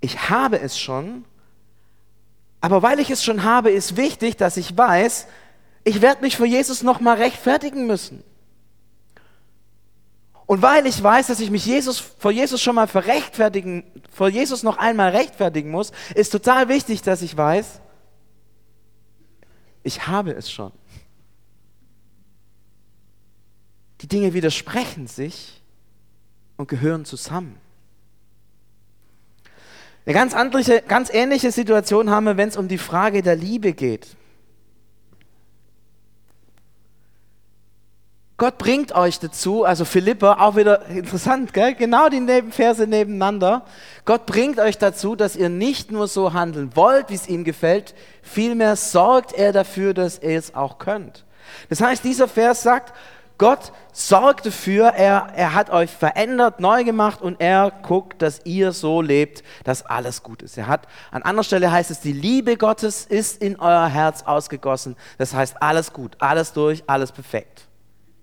Ich 0.00 0.30
habe 0.30 0.60
es 0.60 0.78
schon, 0.78 1.24
aber 2.60 2.82
weil 2.82 3.00
ich 3.00 3.10
es 3.10 3.24
schon 3.24 3.42
habe, 3.42 3.70
ist 3.70 3.96
wichtig, 3.96 4.36
dass 4.36 4.56
ich 4.56 4.76
weiß, 4.76 5.26
ich 5.84 6.02
werde 6.02 6.22
mich 6.22 6.36
vor 6.36 6.46
Jesus 6.46 6.82
nochmal 6.82 7.16
rechtfertigen 7.16 7.86
müssen. 7.86 8.22
Und 10.50 10.62
weil 10.62 10.84
ich 10.88 11.00
weiß, 11.00 11.28
dass 11.28 11.38
ich 11.38 11.48
mich 11.48 11.64
Jesus, 11.64 12.00
vor 12.00 12.32
Jesus 12.32 12.60
schon 12.60 12.74
mal 12.74 12.88
verrechtfertigen, 12.88 13.84
vor 14.10 14.28
Jesus 14.28 14.64
noch 14.64 14.78
einmal 14.78 15.10
rechtfertigen 15.10 15.70
muss, 15.70 15.92
ist 16.16 16.30
total 16.30 16.68
wichtig, 16.68 17.02
dass 17.02 17.22
ich 17.22 17.36
weiß, 17.36 17.80
ich 19.84 20.08
habe 20.08 20.32
es 20.32 20.50
schon. 20.50 20.72
Die 24.00 24.08
Dinge 24.08 24.34
widersprechen 24.34 25.06
sich 25.06 25.62
und 26.56 26.66
gehören 26.66 27.04
zusammen. 27.04 27.56
Eine 30.04 30.14
ganz, 30.14 30.34
andere, 30.34 30.82
ganz 30.82 31.10
ähnliche 31.14 31.52
Situation 31.52 32.10
haben 32.10 32.24
wir, 32.24 32.36
wenn 32.36 32.48
es 32.48 32.56
um 32.56 32.66
die 32.66 32.78
Frage 32.78 33.22
der 33.22 33.36
Liebe 33.36 33.72
geht. 33.72 34.16
Gott 38.40 38.56
bringt 38.56 38.92
euch 38.92 39.18
dazu, 39.18 39.66
also 39.66 39.84
Philippa, 39.84 40.38
auch 40.40 40.56
wieder 40.56 40.86
interessant, 40.86 41.52
gell? 41.52 41.74
genau 41.74 42.08
die 42.08 42.20
Nebenverse 42.20 42.86
nebeneinander. 42.86 43.66
Gott 44.06 44.24
bringt 44.24 44.58
euch 44.58 44.78
dazu, 44.78 45.14
dass 45.14 45.36
ihr 45.36 45.50
nicht 45.50 45.92
nur 45.92 46.08
so 46.08 46.32
handeln 46.32 46.74
wollt, 46.74 47.10
wie 47.10 47.16
es 47.16 47.28
ihm 47.28 47.44
gefällt, 47.44 47.94
vielmehr 48.22 48.76
sorgt 48.76 49.34
er 49.34 49.52
dafür, 49.52 49.92
dass 49.92 50.22
ihr 50.22 50.38
es 50.38 50.54
auch 50.54 50.78
könnt. 50.78 51.26
Das 51.68 51.82
heißt, 51.82 52.02
dieser 52.02 52.28
Vers 52.28 52.62
sagt, 52.62 52.94
Gott 53.36 53.72
sorgt 53.92 54.46
dafür, 54.46 54.86
er, 54.86 55.34
er 55.36 55.52
hat 55.52 55.68
euch 55.68 55.90
verändert, 55.90 56.60
neu 56.60 56.82
gemacht 56.82 57.20
und 57.20 57.42
er 57.42 57.70
guckt, 57.82 58.22
dass 58.22 58.40
ihr 58.44 58.72
so 58.72 59.02
lebt, 59.02 59.44
dass 59.64 59.84
alles 59.84 60.22
gut 60.22 60.40
ist. 60.40 60.56
Er 60.56 60.66
hat, 60.66 60.88
an 61.10 61.20
anderer 61.24 61.44
Stelle 61.44 61.70
heißt 61.70 61.90
es, 61.90 62.00
die 62.00 62.14
Liebe 62.14 62.56
Gottes 62.56 63.04
ist 63.04 63.42
in 63.42 63.60
euer 63.60 63.88
Herz 63.88 64.22
ausgegossen. 64.22 64.96
Das 65.18 65.34
heißt, 65.34 65.60
alles 65.60 65.92
gut, 65.92 66.16
alles 66.20 66.54
durch, 66.54 66.84
alles 66.86 67.12
perfekt. 67.12 67.66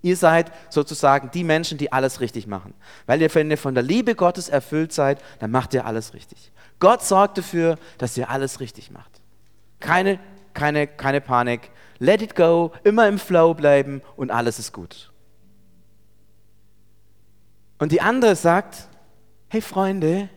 Ihr 0.00 0.16
seid 0.16 0.52
sozusagen 0.70 1.30
die 1.32 1.44
Menschen, 1.44 1.78
die 1.78 1.92
alles 1.92 2.20
richtig 2.20 2.46
machen. 2.46 2.74
Weil 3.06 3.20
ihr, 3.20 3.34
wenn 3.34 3.50
ihr 3.50 3.58
von 3.58 3.74
der 3.74 3.82
Liebe 3.82 4.14
Gottes 4.14 4.48
erfüllt 4.48 4.92
seid, 4.92 5.20
dann 5.40 5.50
macht 5.50 5.74
ihr 5.74 5.84
alles 5.84 6.14
richtig. 6.14 6.52
Gott 6.78 7.02
sorgt 7.02 7.38
dafür, 7.38 7.78
dass 7.98 8.16
ihr 8.16 8.30
alles 8.30 8.60
richtig 8.60 8.90
macht. 8.90 9.20
Keine, 9.80 10.20
keine, 10.54 10.86
keine 10.86 11.20
Panik. 11.20 11.70
Let 11.98 12.22
it 12.22 12.36
go, 12.36 12.72
immer 12.84 13.08
im 13.08 13.18
Flow 13.18 13.54
bleiben 13.54 14.02
und 14.16 14.30
alles 14.30 14.60
ist 14.60 14.72
gut. 14.72 15.12
Und 17.78 17.90
die 17.92 18.00
andere 18.00 18.36
sagt, 18.36 18.88
hey 19.48 19.60
Freunde, 19.60 20.28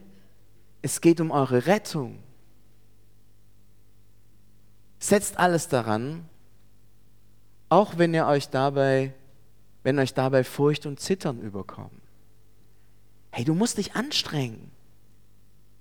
es 0.82 1.02
geht 1.02 1.22
um 1.22 1.30
eure 1.30 1.68
Rettung. 1.68 2.24
Setzt 5.00 5.38
alles 5.38 5.68
daran, 5.68 6.28
auch 7.70 7.98
wenn 7.98 8.14
ihr 8.14 8.26
euch 8.28 8.50
dabei 8.50 9.14
wenn 9.84 10.00
euch 10.00 10.14
dabei 10.14 10.44
Furcht 10.44 10.86
und 10.86 11.00
Zittern 11.00 11.40
überkommen. 11.40 12.02
Hey, 13.32 13.46
du 13.46 13.54
musst 13.54 13.78
dich 13.78 13.96
anstrengen. 13.96 14.72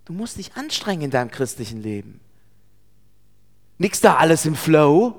Du 0.04 0.12
musst 0.12 0.38
dich 0.38 0.54
anstrengen 0.54 1.02
in 1.02 1.11
deinem 1.11 1.30
christlichen 1.30 1.83
Leben. 1.83 2.21
Nix 3.78 4.00
da 4.00 4.16
alles 4.16 4.47
im 4.47 4.54
Flow. 4.54 5.14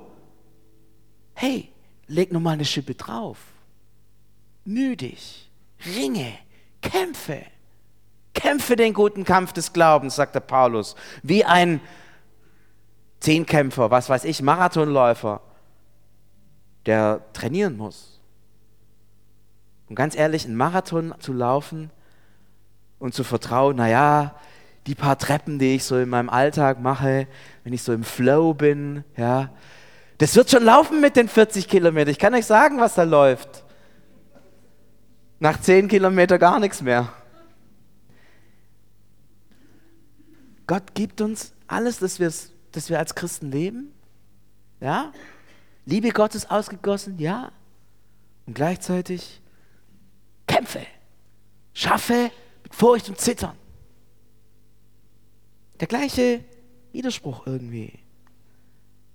Hey, 1.34 1.70
leg 2.08 2.32
nur 2.32 2.42
mal 2.42 2.52
eine 2.52 2.66
Schippe 2.66 2.96
drauf. 2.96 3.38
Müh 4.66 4.96
dich, 4.96 5.50
ringe, 5.86 6.34
kämpfe. 6.82 7.44
Kämpfe 8.34 8.76
den 8.76 8.94
guten 8.94 9.24
Kampf 9.26 9.52
des 9.52 9.74
Glaubens, 9.74 10.16
sagt 10.16 10.36
der 10.36 10.42
Paulus. 10.42 10.96
Wie 11.22 11.44
ein 11.44 11.82
Zehnkämpfer, 13.20 13.92
was 13.92 14.10
weiß 14.10 14.24
ich, 14.24 14.42
Marathonläufer, 14.42 15.42
der 16.86 17.22
trainieren 17.34 17.78
muss. 17.78 18.21
Und 19.92 19.96
ganz 19.96 20.16
ehrlich, 20.16 20.46
einen 20.46 20.56
Marathon 20.56 21.14
zu 21.20 21.34
laufen 21.34 21.92
und 22.98 23.14
zu 23.14 23.26
vertrauen, 23.26 23.76
naja, 23.76 24.40
die 24.88 24.96
paar 24.96 25.18
Treppen, 25.18 25.60
die 25.60 25.76
ich 25.76 25.84
so 25.84 25.98
in 25.98 26.08
meinem 26.08 26.30
Alltag 26.30 26.80
mache, 26.80 27.28
wenn 27.66 27.74
ich 27.74 27.84
so 27.84 27.92
im 27.92 28.06
Flow 28.06 28.54
bin, 28.54 29.04
ja, 29.18 29.50
das 30.18 30.34
wird 30.38 30.50
schon 30.50 30.64
laufen 30.64 31.02
mit 31.02 31.18
den 31.18 31.28
40 31.28 31.68
Kilometern. 31.68 32.10
Ich 32.10 32.20
kann 32.20 32.34
euch 32.34 32.46
sagen, 32.46 32.80
was 32.80 32.96
da 32.96 33.04
läuft. 33.04 33.66
Nach 35.42 35.60
10 35.60 35.90
Kilometern 35.90 36.40
gar 36.40 36.62
nichts 36.62 36.82
mehr. 36.82 37.12
Gott 40.68 40.94
gibt 40.94 41.20
uns 41.20 41.52
alles, 41.68 42.00
dass, 42.00 42.18
dass 42.72 42.90
wir 42.90 42.98
als 42.98 43.14
Christen 43.14 43.52
leben. 43.52 43.92
Ja? 44.80 45.12
Liebe 45.86 46.12
Gottes 46.12 46.50
ausgegossen, 46.50 47.20
ja. 47.20 47.52
Und 48.46 48.54
gleichzeitig 48.54 49.41
kämpfe, 50.52 50.86
schaffe 51.74 52.32
mit 52.64 52.76
Furcht 52.76 53.10
und 53.10 53.20
Zittern. 53.20 53.58
Der 55.80 55.88
gleiche 55.88 56.44
Widerspruch 56.92 57.48
irgendwie. 57.48 58.00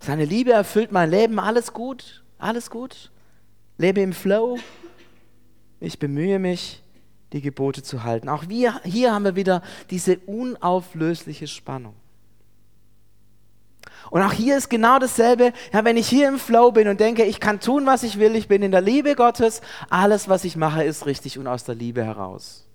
Seine 0.00 0.24
Liebe 0.24 0.52
erfüllt 0.52 0.92
mein 0.92 1.10
Leben, 1.10 1.38
alles 1.38 1.72
gut, 1.72 2.24
alles 2.38 2.70
gut. 2.70 3.10
Lebe 3.78 4.00
im 4.00 4.12
Flow. 4.12 4.58
Ich 5.80 5.98
bemühe 5.98 6.38
mich, 6.38 6.82
die 7.32 7.42
Gebote 7.42 7.82
zu 7.82 8.02
halten. 8.02 8.28
Auch 8.28 8.48
wir, 8.48 8.80
hier 8.84 9.12
haben 9.12 9.24
wir 9.24 9.36
wieder 9.36 9.62
diese 9.90 10.18
unauflösliche 10.20 11.46
Spannung. 11.46 11.94
Und 14.10 14.22
auch 14.22 14.32
hier 14.32 14.56
ist 14.56 14.70
genau 14.70 14.98
dasselbe. 14.98 15.52
Ja, 15.72 15.84
wenn 15.84 15.96
ich 15.96 16.08
hier 16.08 16.28
im 16.28 16.38
Flow 16.38 16.70
bin 16.70 16.88
und 16.88 17.00
denke, 17.00 17.24
ich 17.24 17.40
kann 17.40 17.60
tun, 17.60 17.86
was 17.86 18.02
ich 18.02 18.18
will, 18.18 18.36
ich 18.36 18.48
bin 18.48 18.62
in 18.62 18.70
der 18.70 18.80
Liebe 18.80 19.14
Gottes, 19.14 19.60
alles, 19.90 20.28
was 20.28 20.44
ich 20.44 20.56
mache, 20.56 20.84
ist 20.84 21.06
richtig 21.06 21.38
und 21.38 21.46
aus 21.46 21.64
der 21.64 21.74
Liebe 21.74 22.04
heraus. 22.04 22.66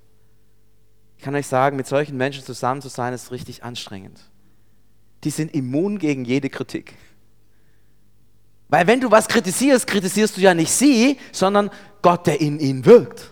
Ich 1.18 1.24
kann 1.24 1.36
euch 1.36 1.48
sagen, 1.48 1.78
mit 1.78 1.88
solchen 1.88 2.18
Menschen 2.18 2.44
zusammen 2.44 2.82
zu 2.82 2.90
sein, 2.90 3.14
ist 3.14 3.32
richtig 3.32 3.64
anstrengend. 3.64 4.20
Die 5.24 5.30
sind 5.30 5.54
immun 5.54 6.00
gegen 6.00 6.26
jede 6.26 6.50
Kritik. 6.50 6.96
Weil 8.70 8.88
wenn 8.88 9.02
du 9.02 9.12
was 9.12 9.28
kritisierst, 9.28 9.86
kritisierst 9.86 10.38
du 10.38 10.42
ja 10.42 10.54
nicht 10.54 10.72
sie, 10.72 11.20
sondern 11.32 11.70
Gott, 12.02 12.26
der 12.26 12.42
in 12.42 12.60
ihnen 12.60 12.86
wirkt. 12.86 13.32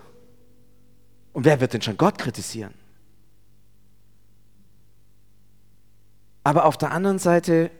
Und 1.33 1.45
wer 1.45 1.61
wird 1.61 1.73
denn 1.73 1.81
schon 1.81 1.97
Gott 1.97 2.17
kritisieren? 2.17 2.73
Aber 6.43 6.65
auf 6.65 6.77
der 6.77 6.91
anderen 6.91 7.19
Seite 7.19 7.71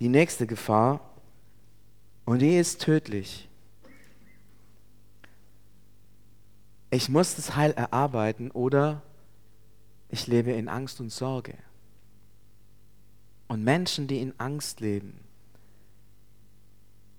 die 0.00 0.08
nächste 0.08 0.46
Gefahr, 0.46 1.00
und 2.24 2.40
die 2.40 2.58
ist 2.58 2.82
tödlich. 2.82 3.48
Ich 6.90 7.08
muss 7.08 7.36
das 7.36 7.56
Heil 7.56 7.70
erarbeiten 7.70 8.50
oder 8.50 9.00
ich 10.10 10.26
lebe 10.26 10.52
in 10.52 10.68
Angst 10.68 11.00
und 11.00 11.10
Sorge. 11.10 11.54
Und 13.46 13.64
Menschen, 13.64 14.08
die 14.08 14.20
in 14.20 14.38
Angst 14.38 14.80
leben, 14.80 15.18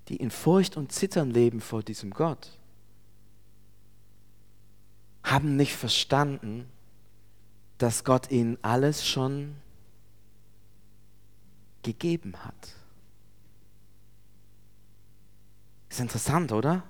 die 0.10 0.18
in 0.18 0.30
Furcht 0.30 0.78
und 0.78 0.92
Zittern 0.92 1.32
leben 1.32 1.60
vor 1.60 1.82
diesem 1.82 2.12
Gott, 2.12 2.60
haben 5.24 5.56
nicht 5.56 5.76
verstanden, 5.76 6.68
dass 7.80 8.04
Gott 8.04 8.30
ihnen 8.30 8.60
alles 8.62 9.08
schon 9.08 9.56
gegeben 11.84 12.34
hat. 12.46 12.76
Ist 15.90 16.00
interessant, 16.00 16.52
oder? 16.52 16.84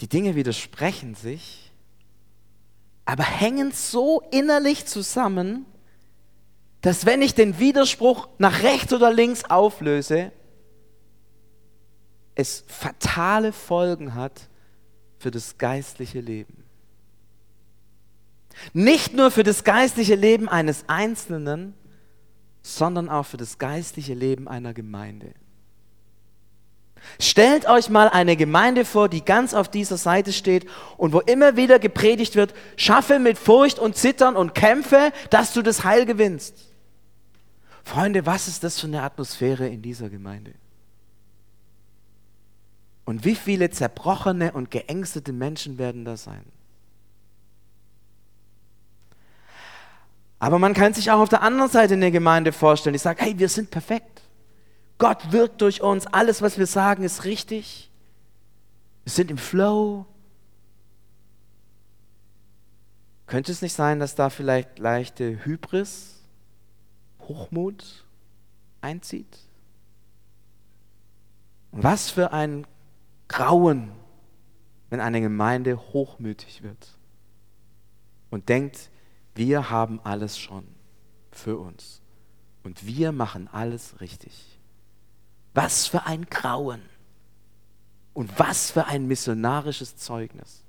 Die 0.00 0.08
Dinge 0.08 0.34
widersprechen 0.34 1.14
sich, 1.14 1.70
aber 3.04 3.24
hängen 3.24 3.72
so 3.72 4.22
innerlich 4.30 4.86
zusammen, 4.86 5.66
dass 6.80 7.06
wenn 7.06 7.22
ich 7.22 7.34
den 7.34 7.58
Widerspruch 7.58 8.28
nach 8.38 8.62
rechts 8.62 8.92
oder 8.92 9.12
links 9.12 9.44
auflöse, 9.44 10.32
es 12.34 12.64
fatale 12.66 13.52
Folgen 13.52 14.14
hat 14.14 14.48
für 15.18 15.30
das 15.30 15.58
geistliche 15.58 16.20
Leben. 16.20 16.64
Nicht 18.72 19.14
nur 19.14 19.30
für 19.30 19.44
das 19.44 19.64
geistliche 19.64 20.14
Leben 20.14 20.48
eines 20.48 20.88
Einzelnen, 20.88 21.74
sondern 22.62 23.08
auch 23.08 23.26
für 23.26 23.36
das 23.36 23.58
geistliche 23.58 24.14
Leben 24.14 24.48
einer 24.48 24.72
Gemeinde. 24.72 25.34
Stellt 27.18 27.68
euch 27.68 27.90
mal 27.90 28.08
eine 28.08 28.36
Gemeinde 28.36 28.84
vor, 28.84 29.08
die 29.08 29.24
ganz 29.24 29.54
auf 29.54 29.68
dieser 29.68 29.96
Seite 29.96 30.32
steht 30.32 30.66
und 30.96 31.12
wo 31.12 31.18
immer 31.20 31.56
wieder 31.56 31.78
gepredigt 31.78 32.36
wird, 32.36 32.54
schaffe 32.76 33.18
mit 33.18 33.38
Furcht 33.38 33.78
und 33.78 33.96
Zittern 33.96 34.36
und 34.36 34.54
kämpfe, 34.54 35.12
dass 35.30 35.52
du 35.52 35.62
das 35.62 35.82
Heil 35.84 36.06
gewinnst. 36.06 36.70
Freunde, 37.82 38.24
was 38.24 38.46
ist 38.46 38.62
das 38.62 38.78
für 38.78 38.86
eine 38.86 39.02
Atmosphäre 39.02 39.66
in 39.66 39.82
dieser 39.82 40.08
Gemeinde? 40.08 40.52
Und 43.04 43.24
wie 43.24 43.34
viele 43.34 43.70
zerbrochene 43.70 44.52
und 44.52 44.70
geängstete 44.70 45.32
Menschen 45.32 45.78
werden 45.78 46.04
da 46.04 46.16
sein? 46.16 46.44
Aber 50.42 50.58
man 50.58 50.74
kann 50.74 50.92
sich 50.92 51.08
auch 51.12 51.20
auf 51.20 51.28
der 51.28 51.42
anderen 51.42 51.70
Seite 51.70 51.94
eine 51.94 52.10
Gemeinde 52.10 52.50
vorstellen, 52.50 52.94
die 52.94 52.98
sagt, 52.98 53.20
hey, 53.20 53.38
wir 53.38 53.48
sind 53.48 53.70
perfekt. 53.70 54.22
Gott 54.98 55.30
wirkt 55.30 55.60
durch 55.60 55.82
uns, 55.82 56.08
alles, 56.08 56.42
was 56.42 56.58
wir 56.58 56.66
sagen, 56.66 57.04
ist 57.04 57.22
richtig. 57.22 57.92
Wir 59.04 59.12
sind 59.12 59.30
im 59.30 59.38
Flow. 59.38 60.04
Könnte 63.26 63.52
es 63.52 63.62
nicht 63.62 63.72
sein, 63.72 64.00
dass 64.00 64.16
da 64.16 64.30
vielleicht 64.30 64.80
leichte 64.80 65.44
Hybris, 65.44 66.24
Hochmut 67.20 68.04
einzieht? 68.80 69.38
Was 71.70 72.10
für 72.10 72.32
ein 72.32 72.66
Grauen, 73.28 73.92
wenn 74.90 74.98
eine 74.98 75.20
Gemeinde 75.20 75.78
hochmütig 75.92 76.64
wird 76.64 76.98
und 78.30 78.48
denkt, 78.48 78.90
wir 79.34 79.70
haben 79.70 80.00
alles 80.04 80.38
schon 80.38 80.66
für 81.30 81.58
uns 81.58 82.00
und 82.62 82.86
wir 82.86 83.12
machen 83.12 83.48
alles 83.50 84.00
richtig. 84.00 84.58
Was 85.54 85.86
für 85.86 86.06
ein 86.06 86.26
Grauen 86.26 86.82
und 88.14 88.38
was 88.38 88.70
für 88.70 88.86
ein 88.86 89.06
missionarisches 89.06 89.96
Zeugnis. 89.96 90.62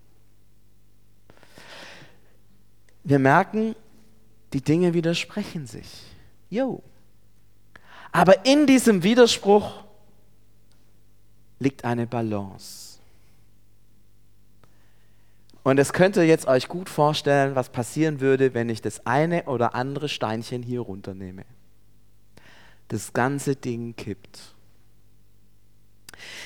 Wir 3.04 3.20
merken, 3.20 3.76
die 4.54 4.62
Dinge 4.62 4.94
widersprechen 4.94 5.68
sich. 5.68 6.04
Jo. 6.50 6.82
Aber 8.12 8.46
in 8.46 8.68
diesem 8.68 9.04
Widerspruch 9.04 9.84
liegt 11.60 11.84
eine 11.84 12.08
Balance. 12.08 12.93
Und 15.64 15.80
es 15.80 15.94
könnt 15.94 16.18
ihr 16.18 16.26
jetzt 16.26 16.48
euch 16.48 16.68
gut 16.68 16.90
vorstellen, 16.90 17.56
was 17.56 17.70
passieren 17.70 18.20
würde, 18.20 18.54
wenn 18.54 18.70
ich 18.70 18.82
das 18.82 19.06
eine 19.06 19.46
oder 19.46 19.76
andere 19.76 20.10
Steinchen 20.10 20.62
hier 20.62 20.82
runternehme. 20.82 21.46
Das 22.90 23.14
ganze 23.14 23.56
Ding 23.56 23.96
kippt. 23.96 24.40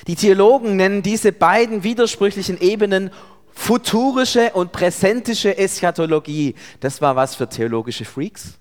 Die 0.06 0.14
Theologen 0.14 0.76
nennen 0.76 1.02
diese 1.02 1.32
beiden 1.32 1.82
widersprüchlichen 1.82 2.60
Ebenen 2.60 3.10
futurische 3.52 4.52
und 4.52 4.70
präsentische 4.70 5.58
Eschatologie. 5.58 6.54
Das 6.78 7.02
war 7.02 7.16
was 7.16 7.34
für 7.34 7.48
theologische 7.48 8.04
Freaks. 8.04 8.58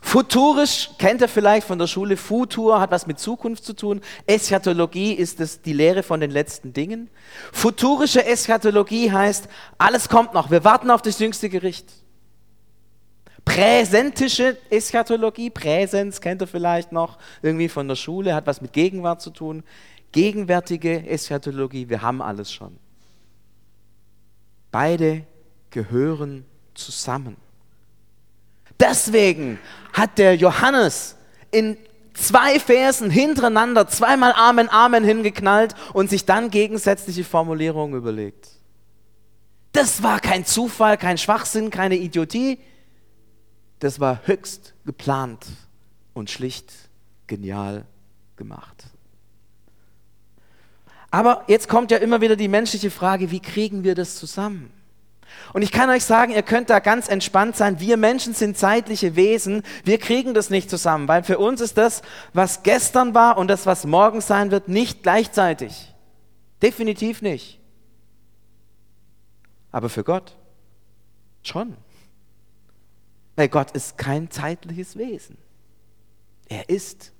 Futurisch 0.00 0.90
kennt 0.98 1.20
ihr 1.20 1.28
vielleicht 1.28 1.66
von 1.66 1.78
der 1.78 1.86
Schule. 1.86 2.16
Futur 2.16 2.80
hat 2.80 2.90
was 2.90 3.06
mit 3.06 3.18
Zukunft 3.18 3.64
zu 3.64 3.72
tun. 3.72 4.00
Eschatologie 4.26 5.12
ist 5.12 5.40
es 5.40 5.62
die 5.62 5.72
Lehre 5.72 6.02
von 6.02 6.20
den 6.20 6.30
letzten 6.30 6.72
Dingen. 6.72 7.10
Futurische 7.52 8.24
Eschatologie 8.24 9.10
heißt, 9.10 9.48
alles 9.78 10.08
kommt 10.08 10.32
noch. 10.32 10.50
Wir 10.50 10.64
warten 10.64 10.90
auf 10.90 11.02
das 11.02 11.18
jüngste 11.18 11.48
Gericht. 11.48 11.92
Präsentische 13.44 14.56
Eschatologie, 14.70 15.50
Präsens 15.50 16.20
kennt 16.20 16.42
ihr 16.42 16.48
vielleicht 16.48 16.90
noch 16.90 17.16
irgendwie 17.42 17.68
von 17.68 17.86
der 17.86 17.94
Schule, 17.94 18.34
hat 18.34 18.46
was 18.46 18.60
mit 18.60 18.72
Gegenwart 18.72 19.22
zu 19.22 19.30
tun. 19.30 19.62
Gegenwärtige 20.12 21.06
Eschatologie, 21.06 21.88
wir 21.88 22.02
haben 22.02 22.20
alles 22.20 22.52
schon. 22.52 22.78
Beide 24.72 25.24
gehören 25.70 26.44
zusammen. 26.74 27.36
Deswegen 28.80 29.58
hat 29.92 30.18
der 30.18 30.36
Johannes 30.36 31.16
in 31.50 31.76
zwei 32.14 32.58
Versen 32.60 33.10
hintereinander 33.10 33.88
zweimal 33.88 34.32
Amen, 34.34 34.68
Amen 34.68 35.04
hingeknallt 35.04 35.74
und 35.92 36.10
sich 36.10 36.24
dann 36.24 36.50
gegensätzliche 36.50 37.24
Formulierungen 37.24 37.96
überlegt. 37.96 38.48
Das 39.72 40.02
war 40.02 40.20
kein 40.20 40.44
Zufall, 40.44 40.96
kein 40.96 41.18
Schwachsinn, 41.18 41.70
keine 41.70 41.96
Idiotie. 41.96 42.58
Das 43.78 44.00
war 44.00 44.20
höchst 44.24 44.74
geplant 44.86 45.46
und 46.14 46.30
schlicht 46.30 46.72
genial 47.26 47.84
gemacht. 48.36 48.84
Aber 51.10 51.44
jetzt 51.46 51.68
kommt 51.68 51.90
ja 51.90 51.98
immer 51.98 52.20
wieder 52.20 52.36
die 52.36 52.48
menschliche 52.48 52.90
Frage, 52.90 53.30
wie 53.30 53.40
kriegen 53.40 53.84
wir 53.84 53.94
das 53.94 54.16
zusammen? 54.16 54.72
Und 55.52 55.62
ich 55.62 55.72
kann 55.72 55.90
euch 55.90 56.04
sagen, 56.04 56.32
ihr 56.32 56.42
könnt 56.42 56.70
da 56.70 56.80
ganz 56.80 57.08
entspannt 57.08 57.56
sein. 57.56 57.80
Wir 57.80 57.96
Menschen 57.96 58.34
sind 58.34 58.58
zeitliche 58.58 59.16
Wesen. 59.16 59.62
Wir 59.84 59.98
kriegen 59.98 60.34
das 60.34 60.50
nicht 60.50 60.68
zusammen, 60.70 61.08
weil 61.08 61.22
für 61.22 61.38
uns 61.38 61.60
ist 61.60 61.78
das, 61.78 62.02
was 62.32 62.62
gestern 62.62 63.14
war 63.14 63.38
und 63.38 63.48
das, 63.48 63.66
was 63.66 63.84
morgen 63.86 64.20
sein 64.20 64.50
wird, 64.50 64.68
nicht 64.68 65.02
gleichzeitig. 65.02 65.94
Definitiv 66.62 67.22
nicht. 67.22 67.60
Aber 69.72 69.88
für 69.88 70.04
Gott 70.04 70.36
schon. 71.42 71.76
Weil 73.36 73.48
Gott 73.48 73.72
ist 73.72 73.98
kein 73.98 74.30
zeitliches 74.30 74.96
Wesen. 74.96 75.36
Er 76.48 76.68
ist 76.68 77.12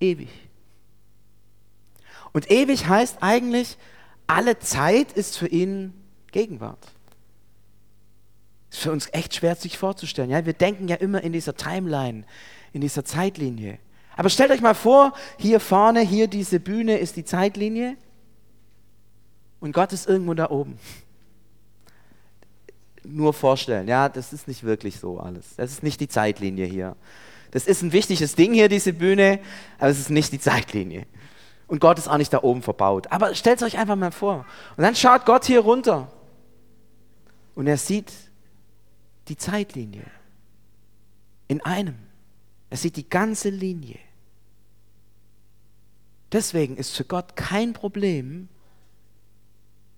ewig. 0.00 0.28
Und 2.32 2.50
ewig 2.50 2.86
heißt 2.86 3.18
eigentlich, 3.22 3.78
alle 4.26 4.58
Zeit 4.58 5.12
ist 5.12 5.38
für 5.38 5.48
ihn 5.48 5.92
Gegenwart. 6.32 6.92
Ist 8.70 8.80
für 8.80 8.92
uns 8.92 9.08
echt 9.12 9.34
schwer 9.34 9.54
sich 9.56 9.78
vorzustellen. 9.78 10.30
Ja? 10.30 10.44
Wir 10.44 10.52
denken 10.52 10.88
ja 10.88 10.96
immer 10.96 11.22
in 11.22 11.32
dieser 11.32 11.56
Timeline, 11.56 12.24
in 12.72 12.80
dieser 12.80 13.04
Zeitlinie. 13.04 13.78
Aber 14.16 14.30
stellt 14.30 14.50
euch 14.50 14.60
mal 14.60 14.74
vor, 14.74 15.12
hier 15.38 15.60
vorne, 15.60 16.00
hier 16.00 16.26
diese 16.26 16.58
Bühne 16.58 16.98
ist 16.98 17.16
die 17.16 17.24
Zeitlinie 17.24 17.96
und 19.60 19.72
Gott 19.72 19.92
ist 19.92 20.08
irgendwo 20.08 20.34
da 20.34 20.50
oben. 20.50 20.78
Nur 23.04 23.34
vorstellen, 23.34 23.86
ja, 23.86 24.08
das 24.08 24.32
ist 24.32 24.48
nicht 24.48 24.64
wirklich 24.64 24.98
so 24.98 25.20
alles. 25.20 25.54
Das 25.56 25.70
ist 25.70 25.82
nicht 25.82 26.00
die 26.00 26.08
Zeitlinie 26.08 26.66
hier. 26.66 26.96
Das 27.50 27.66
ist 27.66 27.82
ein 27.82 27.92
wichtiges 27.92 28.34
Ding 28.34 28.52
hier, 28.52 28.68
diese 28.68 28.92
Bühne, 28.92 29.38
aber 29.78 29.90
es 29.90 30.00
ist 30.00 30.10
nicht 30.10 30.32
die 30.32 30.40
Zeitlinie. 30.40 31.06
Und 31.66 31.80
Gott 31.80 31.98
ist 31.98 32.08
auch 32.08 32.18
nicht 32.18 32.32
da 32.32 32.42
oben 32.42 32.62
verbaut. 32.62 33.10
Aber 33.10 33.34
stellt 33.34 33.60
es 33.60 33.66
euch 33.66 33.78
einfach 33.78 33.96
mal 33.96 34.12
vor. 34.12 34.46
Und 34.76 34.82
dann 34.82 34.94
schaut 34.94 35.26
Gott 35.26 35.44
hier 35.44 35.60
runter. 35.60 36.08
Und 37.54 37.66
er 37.66 37.76
sieht 37.76 38.12
die 39.28 39.36
Zeitlinie. 39.36 40.06
In 41.48 41.64
einem. 41.64 41.96
Er 42.70 42.76
sieht 42.76 42.96
die 42.96 43.08
ganze 43.08 43.48
Linie. 43.48 43.98
Deswegen 46.32 46.76
ist 46.76 46.96
für 46.96 47.04
Gott 47.04 47.36
kein 47.36 47.72
Problem, 47.72 48.48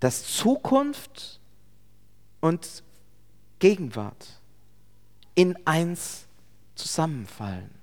dass 0.00 0.24
Zukunft 0.24 1.40
und 2.40 2.82
Gegenwart 3.58 4.40
in 5.34 5.56
eins 5.66 6.26
zusammenfallen. 6.74 7.77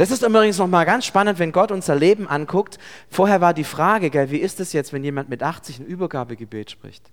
Das 0.00 0.10
ist 0.10 0.22
übrigens 0.22 0.56
nochmal 0.56 0.86
ganz 0.86 1.04
spannend, 1.04 1.38
wenn 1.38 1.52
Gott 1.52 1.70
unser 1.70 1.94
Leben 1.94 2.26
anguckt. 2.26 2.78
Vorher 3.10 3.42
war 3.42 3.52
die 3.52 3.64
Frage, 3.64 4.08
gell, 4.08 4.30
wie 4.30 4.38
ist 4.38 4.58
es 4.58 4.72
jetzt, 4.72 4.94
wenn 4.94 5.04
jemand 5.04 5.28
mit 5.28 5.42
80 5.42 5.80
ein 5.80 5.84
Übergabegebet 5.84 6.70
spricht? 6.70 7.10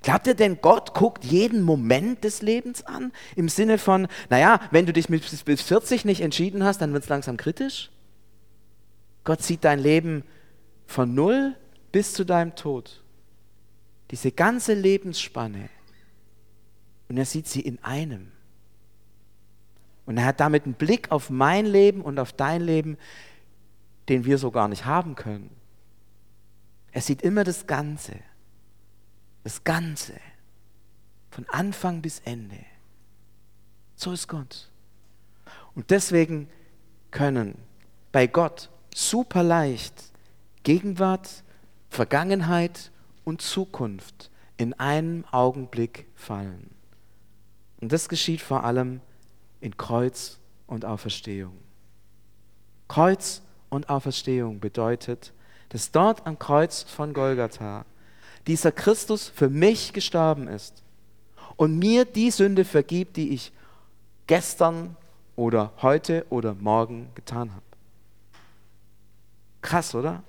Glaubt 0.00 0.26
ihr 0.26 0.32
denn, 0.32 0.62
Gott 0.62 0.94
guckt 0.94 1.26
jeden 1.26 1.60
Moment 1.60 2.24
des 2.24 2.40
Lebens 2.40 2.86
an? 2.86 3.12
Im 3.34 3.50
Sinne 3.50 3.76
von, 3.76 4.08
naja, 4.30 4.60
wenn 4.70 4.86
du 4.86 4.94
dich 4.94 5.08
bis 5.08 5.60
40 5.60 6.06
nicht 6.06 6.22
entschieden 6.22 6.64
hast, 6.64 6.80
dann 6.80 6.94
wird 6.94 7.02
es 7.02 7.10
langsam 7.10 7.36
kritisch? 7.36 7.90
Gott 9.24 9.42
sieht 9.42 9.62
dein 9.62 9.78
Leben 9.78 10.24
von 10.86 11.14
null 11.14 11.54
bis 11.92 12.14
zu 12.14 12.24
deinem 12.24 12.54
Tod. 12.54 13.02
Diese 14.10 14.32
ganze 14.32 14.72
Lebensspanne. 14.72 15.68
Und 17.10 17.18
er 17.18 17.26
sieht 17.26 17.46
sie 17.46 17.60
in 17.60 17.78
einem. 17.84 18.32
Und 20.06 20.16
er 20.18 20.24
hat 20.24 20.40
damit 20.40 20.64
einen 20.64 20.74
Blick 20.74 21.10
auf 21.10 21.30
mein 21.30 21.66
Leben 21.66 22.00
und 22.00 22.18
auf 22.18 22.32
dein 22.32 22.62
Leben, 22.62 22.96
den 24.08 24.24
wir 24.24 24.38
so 24.38 24.50
gar 24.50 24.68
nicht 24.68 24.84
haben 24.84 25.16
können. 25.16 25.50
Er 26.92 27.02
sieht 27.02 27.22
immer 27.22 27.44
das 27.44 27.66
Ganze. 27.66 28.14
Das 29.42 29.64
Ganze. 29.64 30.14
Von 31.30 31.46
Anfang 31.48 32.00
bis 32.00 32.20
Ende. 32.20 32.58
So 33.96 34.12
ist 34.12 34.28
Gott. 34.28 34.70
Und 35.74 35.90
deswegen 35.90 36.48
können 37.10 37.58
bei 38.12 38.26
Gott 38.26 38.70
super 38.94 39.42
leicht 39.42 40.12
Gegenwart, 40.62 41.44
Vergangenheit 41.90 42.90
und 43.24 43.42
Zukunft 43.42 44.30
in 44.56 44.72
einem 44.74 45.24
Augenblick 45.30 46.06
fallen. 46.14 46.70
Und 47.80 47.92
das 47.92 48.08
geschieht 48.08 48.40
vor 48.40 48.64
allem 48.64 49.00
in 49.66 49.76
Kreuz 49.76 50.38
und 50.68 50.84
Auferstehung. 50.84 51.58
Kreuz 52.86 53.42
und 53.68 53.88
Auferstehung 53.90 54.60
bedeutet, 54.60 55.32
dass 55.70 55.90
dort 55.90 56.24
am 56.24 56.38
Kreuz 56.38 56.84
von 56.84 57.12
Golgatha 57.12 57.84
dieser 58.46 58.70
Christus 58.70 59.28
für 59.28 59.48
mich 59.48 59.92
gestorben 59.92 60.46
ist 60.46 60.84
und 61.56 61.80
mir 61.80 62.04
die 62.04 62.30
Sünde 62.30 62.64
vergibt, 62.64 63.16
die 63.16 63.30
ich 63.30 63.50
gestern 64.28 64.96
oder 65.34 65.72
heute 65.82 66.24
oder 66.30 66.54
morgen 66.54 67.10
getan 67.16 67.50
habe. 67.50 67.66
Krass, 69.62 69.96
oder? 69.96 70.22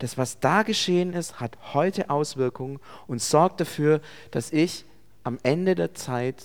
Das, 0.00 0.18
was 0.18 0.40
da 0.40 0.64
geschehen 0.64 1.12
ist, 1.12 1.38
hat 1.38 1.56
heute 1.72 2.10
Auswirkungen 2.10 2.80
und 3.06 3.22
sorgt 3.22 3.60
dafür, 3.60 4.00
dass 4.32 4.50
ich 4.50 4.84
am 5.22 5.38
Ende 5.44 5.76
der 5.76 5.94
Zeit 5.94 6.42